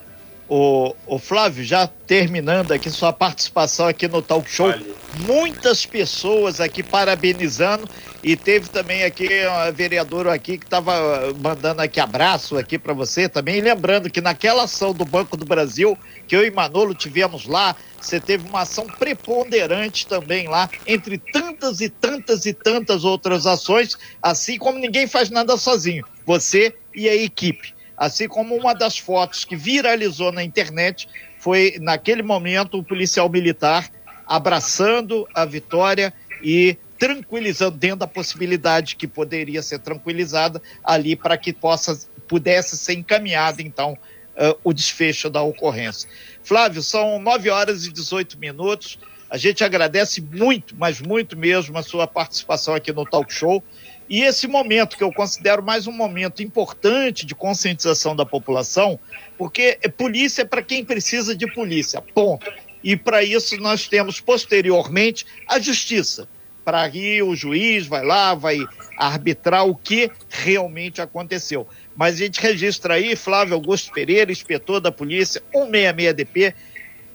O, 0.50 0.96
o 1.06 1.20
Flávio, 1.20 1.64
já 1.64 1.86
terminando 1.86 2.72
aqui 2.72 2.90
sua 2.90 3.14
participação 3.14 3.86
aqui 3.86 4.08
no 4.08 4.20
Talk 4.20 4.50
Show, 4.50 4.70
vale. 4.70 4.96
muitas 5.28 5.86
pessoas 5.86 6.60
aqui 6.60 6.82
parabenizando 6.82 7.88
e 8.24 8.36
teve 8.36 8.68
também 8.68 9.04
aqui 9.04 9.28
uma 9.46 9.72
vereadora 9.72 10.34
aqui 10.34 10.58
que 10.58 10.66
estava 10.66 11.34
mandando 11.40 11.82
aqui 11.82 12.00
abraço 12.00 12.58
aqui 12.58 12.80
para 12.80 12.94
você 12.94 13.30
também, 13.30 13.58
e 13.58 13.62
lembrando 13.62 14.10
que 14.10 14.20
naquela 14.20 14.64
ação 14.64 14.92
do 14.92 15.06
Banco 15.06 15.38
do 15.38 15.46
Brasil, 15.46 15.96
que 16.28 16.36
eu 16.36 16.44
e 16.44 16.52
Manolo 16.52 16.96
tivemos 16.96 17.46
lá, 17.46 17.76
você 18.02 18.20
teve 18.20 18.48
uma 18.50 18.62
ação 18.62 18.88
preponderante 18.88 20.08
também 20.08 20.48
lá, 20.48 20.70
entre 20.88 21.18
tantas 21.18 21.80
e 21.80 21.90
tantas 21.90 22.46
e 22.46 22.54
tantas 22.54 23.04
outras 23.04 23.46
ações, 23.46 23.98
assim 24.22 24.58
como 24.58 24.80
ninguém 24.80 25.06
faz 25.06 25.30
nada 25.30 25.56
sozinho, 25.58 26.06
você 26.26 26.74
e 26.96 27.08
a 27.08 27.16
equipe. 27.16 27.78
Assim 28.00 28.30
como 28.30 28.56
uma 28.56 28.74
das 28.74 28.98
fotos 28.98 29.44
que 29.44 29.58
viralizou 29.58 30.32
na 30.32 30.42
internet 30.42 31.10
foi, 31.38 31.76
naquele 31.82 32.24
momento, 32.24 32.78
o 32.80 32.84
policial 32.84 33.30
militar 33.30 33.92
abraçando 34.26 35.28
a 35.34 35.44
vitória 35.44 36.14
e 36.42 36.78
tranquilizando 36.98 37.78
dentro 37.78 37.98
da 37.98 38.08
possibilidade 38.08 38.96
que 38.96 39.06
poderia 39.06 39.62
ser 39.62 39.80
tranquilizada 39.80 40.62
ali 40.82 41.14
para 41.14 41.38
que 41.38 41.52
possa 41.52 42.00
pudesse 42.26 42.78
ser 42.78 42.94
encaminhado 42.94 43.62
então 43.62 43.94
uh, 44.36 44.58
o 44.64 44.72
desfecho 44.72 45.30
da 45.30 45.42
ocorrência. 45.42 46.08
Flávio, 46.42 46.82
são 46.82 47.20
9 47.20 47.50
horas 47.50 47.86
e 47.86 47.92
18 47.92 48.40
minutos. 48.40 48.98
A 49.30 49.38
gente 49.38 49.64
agradece 49.64 50.22
muito, 50.22 50.76
mas 50.78 51.02
muito 51.02 51.36
mesmo, 51.38 51.78
a 51.78 51.84
sua 51.84 52.08
participação 52.08 52.76
aqui 52.76 52.94
no 52.94 53.04
Talk 53.04 53.34
Show. 53.34 53.64
E 54.10 54.24
esse 54.24 54.48
momento, 54.48 54.98
que 54.98 55.04
eu 55.04 55.14
considero 55.14 55.62
mais 55.62 55.86
um 55.86 55.92
momento 55.92 56.42
importante 56.42 57.28
de 57.28 57.36
conscientização 57.36 58.16
da 58.16 58.26
população, 58.26 59.00
porque 59.38 59.78
polícia 59.96 60.42
é 60.42 60.46
para 60.46 60.64
quem 60.64 60.84
precisa 60.84 61.36
de 61.36 61.46
polícia, 61.54 62.02
ponto. 62.02 62.52
E 62.84 62.98
para 62.98 63.22
isso 63.24 63.56
nós 63.58 63.88
temos 63.88 64.20
posteriormente 64.20 65.28
a 65.48 65.60
justiça, 65.60 66.28
para 66.66 66.90
que 66.90 67.22
o 67.22 67.36
juiz 67.36 67.86
vai 67.86 68.04
lá, 68.04 68.34
vai 68.34 68.58
arbitrar 68.98 69.68
o 69.68 69.76
que 69.76 70.10
realmente 70.28 71.02
aconteceu. 71.02 71.68
Mas 71.96 72.16
a 72.16 72.18
gente 72.18 72.42
registra 72.42 72.96
aí, 72.96 73.16
Flávio 73.16 73.54
Augusto 73.54 73.92
Pereira, 73.92 74.32
inspetor 74.32 74.80
da 74.80 74.92
polícia 74.92 75.40
166DP, 75.54 76.56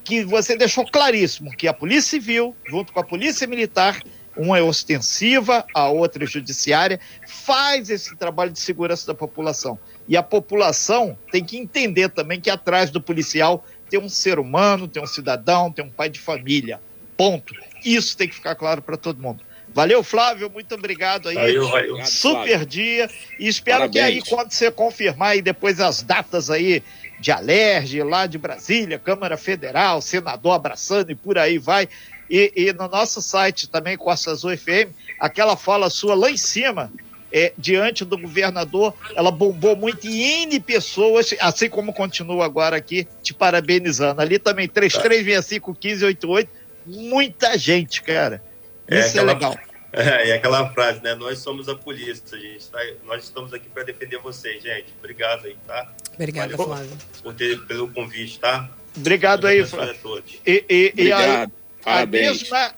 que 0.05 0.25
você 0.25 0.57
deixou 0.57 0.87
claríssimo 0.87 1.51
que 1.57 1.67
a 1.67 1.73
Polícia 1.73 2.11
Civil, 2.11 2.55
junto 2.69 2.93
com 2.93 3.01
a 3.01 3.05
Polícia 3.05 3.47
Militar, 3.47 4.01
uma 4.37 4.59
é 4.59 4.63
ostensiva, 4.63 5.65
a 5.75 5.89
outra 5.89 6.25
é 6.25 6.27
judiciária, 6.27 7.01
faz 7.27 7.91
esse 7.91 8.17
trabalho 8.17 8.51
de 8.51 8.61
segurança 8.61 9.07
da 9.07 9.15
população. 9.15 9.79
E 10.09 10.17
a 10.17 10.23
população 10.23 11.17
tem 11.31 11.45
que 11.45 11.57
entender 11.57 12.09
também 12.09 12.41
que 12.41 12.51
atrás 12.51 12.91
do 12.91 13.01
policial 13.01 13.65
tem 13.89 14.01
um 14.01 14.09
ser 14.09 14.39
humano, 14.39 14.89
tem 14.89 15.03
um 15.03 15.07
cidadão, 15.07 15.71
tem 15.71 15.85
um 15.85 15.91
pai 15.91 16.09
de 16.09 16.19
família. 16.19 16.81
Ponto. 17.17 17.55
Isso 17.85 18.17
tem 18.17 18.29
que 18.29 18.35
ficar 18.35 18.55
claro 18.55 18.83
para 18.83 18.97
todo 18.97 19.23
mundo. 19.23 19.43
Valeu, 19.75 20.05
Flávio, 20.05 20.49
muito 20.49 20.75
obrigado 20.75 21.29
aí. 21.29 21.35
Valeu, 21.35 21.69
valeu. 21.69 22.07
Super 22.07 22.65
dia. 22.65 23.11
E 23.41 23.49
espero 23.49 23.81
Parabéns. 23.81 23.93
que 23.93 23.99
aí, 23.99 24.23
quando 24.23 24.53
você 24.53 24.71
confirmar 24.71 25.31
aí 25.31 25.43
depois 25.43 25.81
as 25.81 26.01
datas 26.01 26.49
aí 26.49 26.83
de 27.19 27.33
Alerge, 27.33 28.03
lá 28.03 28.27
de 28.27 28.39
Brasília, 28.39 28.99
Câmara 28.99 29.37
Federal, 29.37 30.01
senador 30.01 30.53
abraçando 30.53 31.11
e 31.11 31.15
por 31.15 31.39
aí 31.39 31.59
vai. 31.59 31.89
E, 32.29 32.53
e 32.57 32.73
no 32.73 32.89
nosso 32.89 33.21
site 33.21 33.69
também, 33.69 33.97
Costa 33.97 34.31
Azul 34.31 34.57
FM, 34.57 34.93
aquela 35.19 35.57
fala 35.57 35.91
sua 35.91 36.15
lá 36.15 36.31
em 36.31 36.37
cima, 36.37 36.91
é, 37.33 37.53
diante 37.59 38.05
do 38.05 38.17
governador, 38.17 38.95
ela 39.17 39.33
bombou 39.33 39.75
muito 39.75 40.07
e 40.07 40.45
N 40.45 40.61
pessoas, 40.61 41.35
assim 41.41 41.69
como 41.69 41.93
continua 41.93 42.45
agora 42.45 42.77
aqui, 42.77 43.09
te 43.23 43.35
parabenizando. 43.35 44.21
Ali 44.21 44.39
também, 44.39 44.69
33651588, 44.69 46.49
muita 46.87 47.59
gente, 47.59 48.01
cara. 48.03 48.41
É 48.87 49.01
Isso 49.01 49.19
é, 49.19 49.23
aquela, 49.23 49.33
é 49.33 49.35
legal. 49.35 49.59
É, 49.93 50.31
é 50.31 50.33
aquela 50.35 50.69
frase, 50.71 51.03
né? 51.03 51.17
Nós 51.17 51.41
somos 51.41 51.69
a 51.69 51.75
polícia, 51.75 52.39
gente. 52.39 52.69
Tá? 52.69 52.79
Nós 53.05 53.25
estamos 53.25 53.53
aqui 53.53 53.69
para 53.69 53.83
defender 53.83 54.19
vocês, 54.19 54.63
gente. 54.63 54.95
Obrigado 54.99 55.47
aí, 55.47 55.57
tá? 55.67 55.93
Obrigada, 56.15 56.57
Flávio. 56.57 56.97
Por 57.21 57.35
ter, 57.35 57.61
pelo 57.67 57.89
convite, 57.89 58.39
tá? 58.39 58.71
Obrigado 58.97 59.49
aí, 59.49 59.67
Flávio. 59.67 60.23
E, 60.47 60.65
e, 60.69 60.91
Obrigado. 60.93 61.51
E 61.51 61.64
a, 61.85 62.01
a 62.01 62.07
mesma 62.07 62.75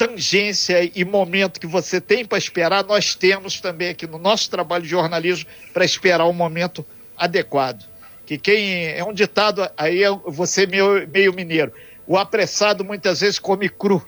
tangência 0.00 0.90
e 0.94 1.04
momento 1.04 1.60
que 1.60 1.66
você 1.66 2.00
tem 2.00 2.24
para 2.24 2.38
esperar, 2.38 2.82
nós 2.84 3.14
temos 3.14 3.60
também 3.60 3.90
aqui 3.90 4.06
no 4.06 4.18
nosso 4.18 4.48
trabalho 4.48 4.82
de 4.82 4.88
jornalismo 4.88 5.46
para 5.74 5.84
esperar 5.84 6.24
o 6.24 6.30
um 6.30 6.32
momento 6.32 6.84
adequado. 7.16 7.84
Que 8.24 8.38
quem 8.38 8.86
é 8.86 9.04
um 9.04 9.12
ditado 9.12 9.68
aí 9.76 10.02
é 10.02 10.10
você 10.10 10.66
meio, 10.66 11.06
meio 11.08 11.34
mineiro. 11.34 11.72
O 12.06 12.16
apressado 12.16 12.82
muitas 12.82 13.20
vezes 13.20 13.38
come 13.38 13.68
cru 13.68 14.02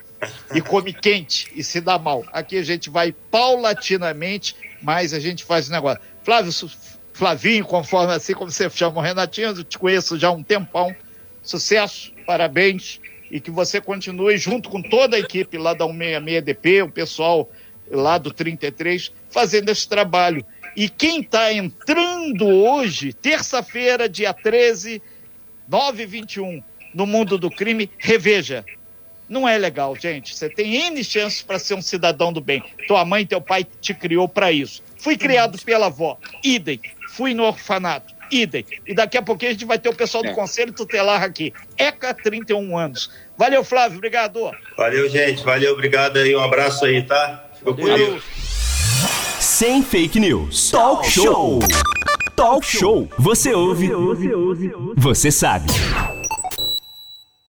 e 0.54 0.62
come 0.62 0.94
quente 0.94 1.52
e 1.54 1.62
se 1.62 1.78
dá 1.78 1.98
mal. 1.98 2.24
Aqui 2.32 2.56
a 2.56 2.62
gente 2.62 2.88
vai 2.88 3.12
paulatinamente, 3.30 4.56
mas 4.80 5.12
a 5.12 5.20
gente 5.20 5.44
faz 5.44 5.68
o 5.68 5.72
negócio. 5.72 6.00
Flávio, 6.24 6.52
Flavinho, 7.12 7.66
conforme 7.66 8.14
assim 8.14 8.32
como 8.32 8.50
você 8.50 8.70
chama 8.70 8.98
o 8.98 9.02
Renatinho, 9.02 9.48
eu 9.48 9.64
te 9.64 9.78
conheço 9.78 10.18
já 10.18 10.28
há 10.28 10.32
um 10.32 10.42
tempão. 10.42 10.94
Sucesso, 11.42 12.12
parabéns 12.24 12.98
e 13.32 13.40
que 13.40 13.50
você 13.50 13.80
continue 13.80 14.36
junto 14.36 14.68
com 14.68 14.82
toda 14.82 15.16
a 15.16 15.18
equipe 15.18 15.56
lá 15.56 15.72
da 15.72 15.86
166DP, 15.86 16.84
o 16.84 16.92
pessoal 16.92 17.50
lá 17.90 18.18
do 18.18 18.30
33, 18.30 19.10
fazendo 19.30 19.70
esse 19.70 19.88
trabalho. 19.88 20.44
E 20.76 20.86
quem 20.86 21.22
está 21.22 21.50
entrando 21.50 22.46
hoje, 22.46 23.14
terça-feira, 23.14 24.06
dia 24.06 24.34
13, 24.34 25.00
9 25.66 26.06
21 26.06 26.62
no 26.92 27.06
mundo 27.06 27.38
do 27.38 27.50
crime, 27.50 27.90
reveja. 27.96 28.66
Não 29.26 29.48
é 29.48 29.56
legal, 29.56 29.96
gente. 29.96 30.36
Você 30.36 30.50
tem 30.50 30.74
N 30.88 31.02
chances 31.02 31.40
para 31.40 31.58
ser 31.58 31.72
um 31.72 31.80
cidadão 31.80 32.34
do 32.34 32.40
bem. 32.40 32.62
Tua 32.86 33.02
mãe 33.02 33.24
teu 33.24 33.40
pai 33.40 33.66
te 33.80 33.94
criou 33.94 34.28
para 34.28 34.52
isso. 34.52 34.82
Fui 34.98 35.16
criado 35.16 35.58
pela 35.64 35.86
avó, 35.86 36.18
idem. 36.44 36.78
Fui 37.08 37.32
no 37.32 37.44
orfanato, 37.44 38.11
idem. 38.32 38.64
E 38.86 38.94
daqui 38.94 39.18
a 39.18 39.22
pouquinho 39.22 39.50
a 39.50 39.52
gente 39.52 39.64
vai 39.64 39.78
ter 39.78 39.88
o 39.88 39.94
pessoal 39.94 40.22
do 40.22 40.30
é. 40.30 40.34
Conselho 40.34 40.72
Tutelar 40.72 41.22
aqui. 41.22 41.52
ECA, 41.76 42.14
31 42.14 42.76
anos. 42.76 43.10
Valeu, 43.36 43.62
Flávio, 43.62 43.98
obrigado. 43.98 44.50
Valeu, 44.76 45.08
gente. 45.08 45.44
Valeu, 45.44 45.72
obrigado 45.72 46.16
aí. 46.16 46.34
Um 46.34 46.42
abraço 46.42 46.84
aí, 46.84 47.02
tá? 47.02 47.50
Ficou 47.58 47.74
com 47.74 47.84
Deus. 47.84 48.22
Sem 49.38 49.82
fake 49.82 50.18
news. 50.18 50.70
Talk 50.70 51.08
show. 51.08 51.58
Talk 52.34 52.64
show. 52.64 53.08
Você 53.18 53.52
ouve. 53.52 53.90
Você 54.96 55.30
sabe. 55.30 55.66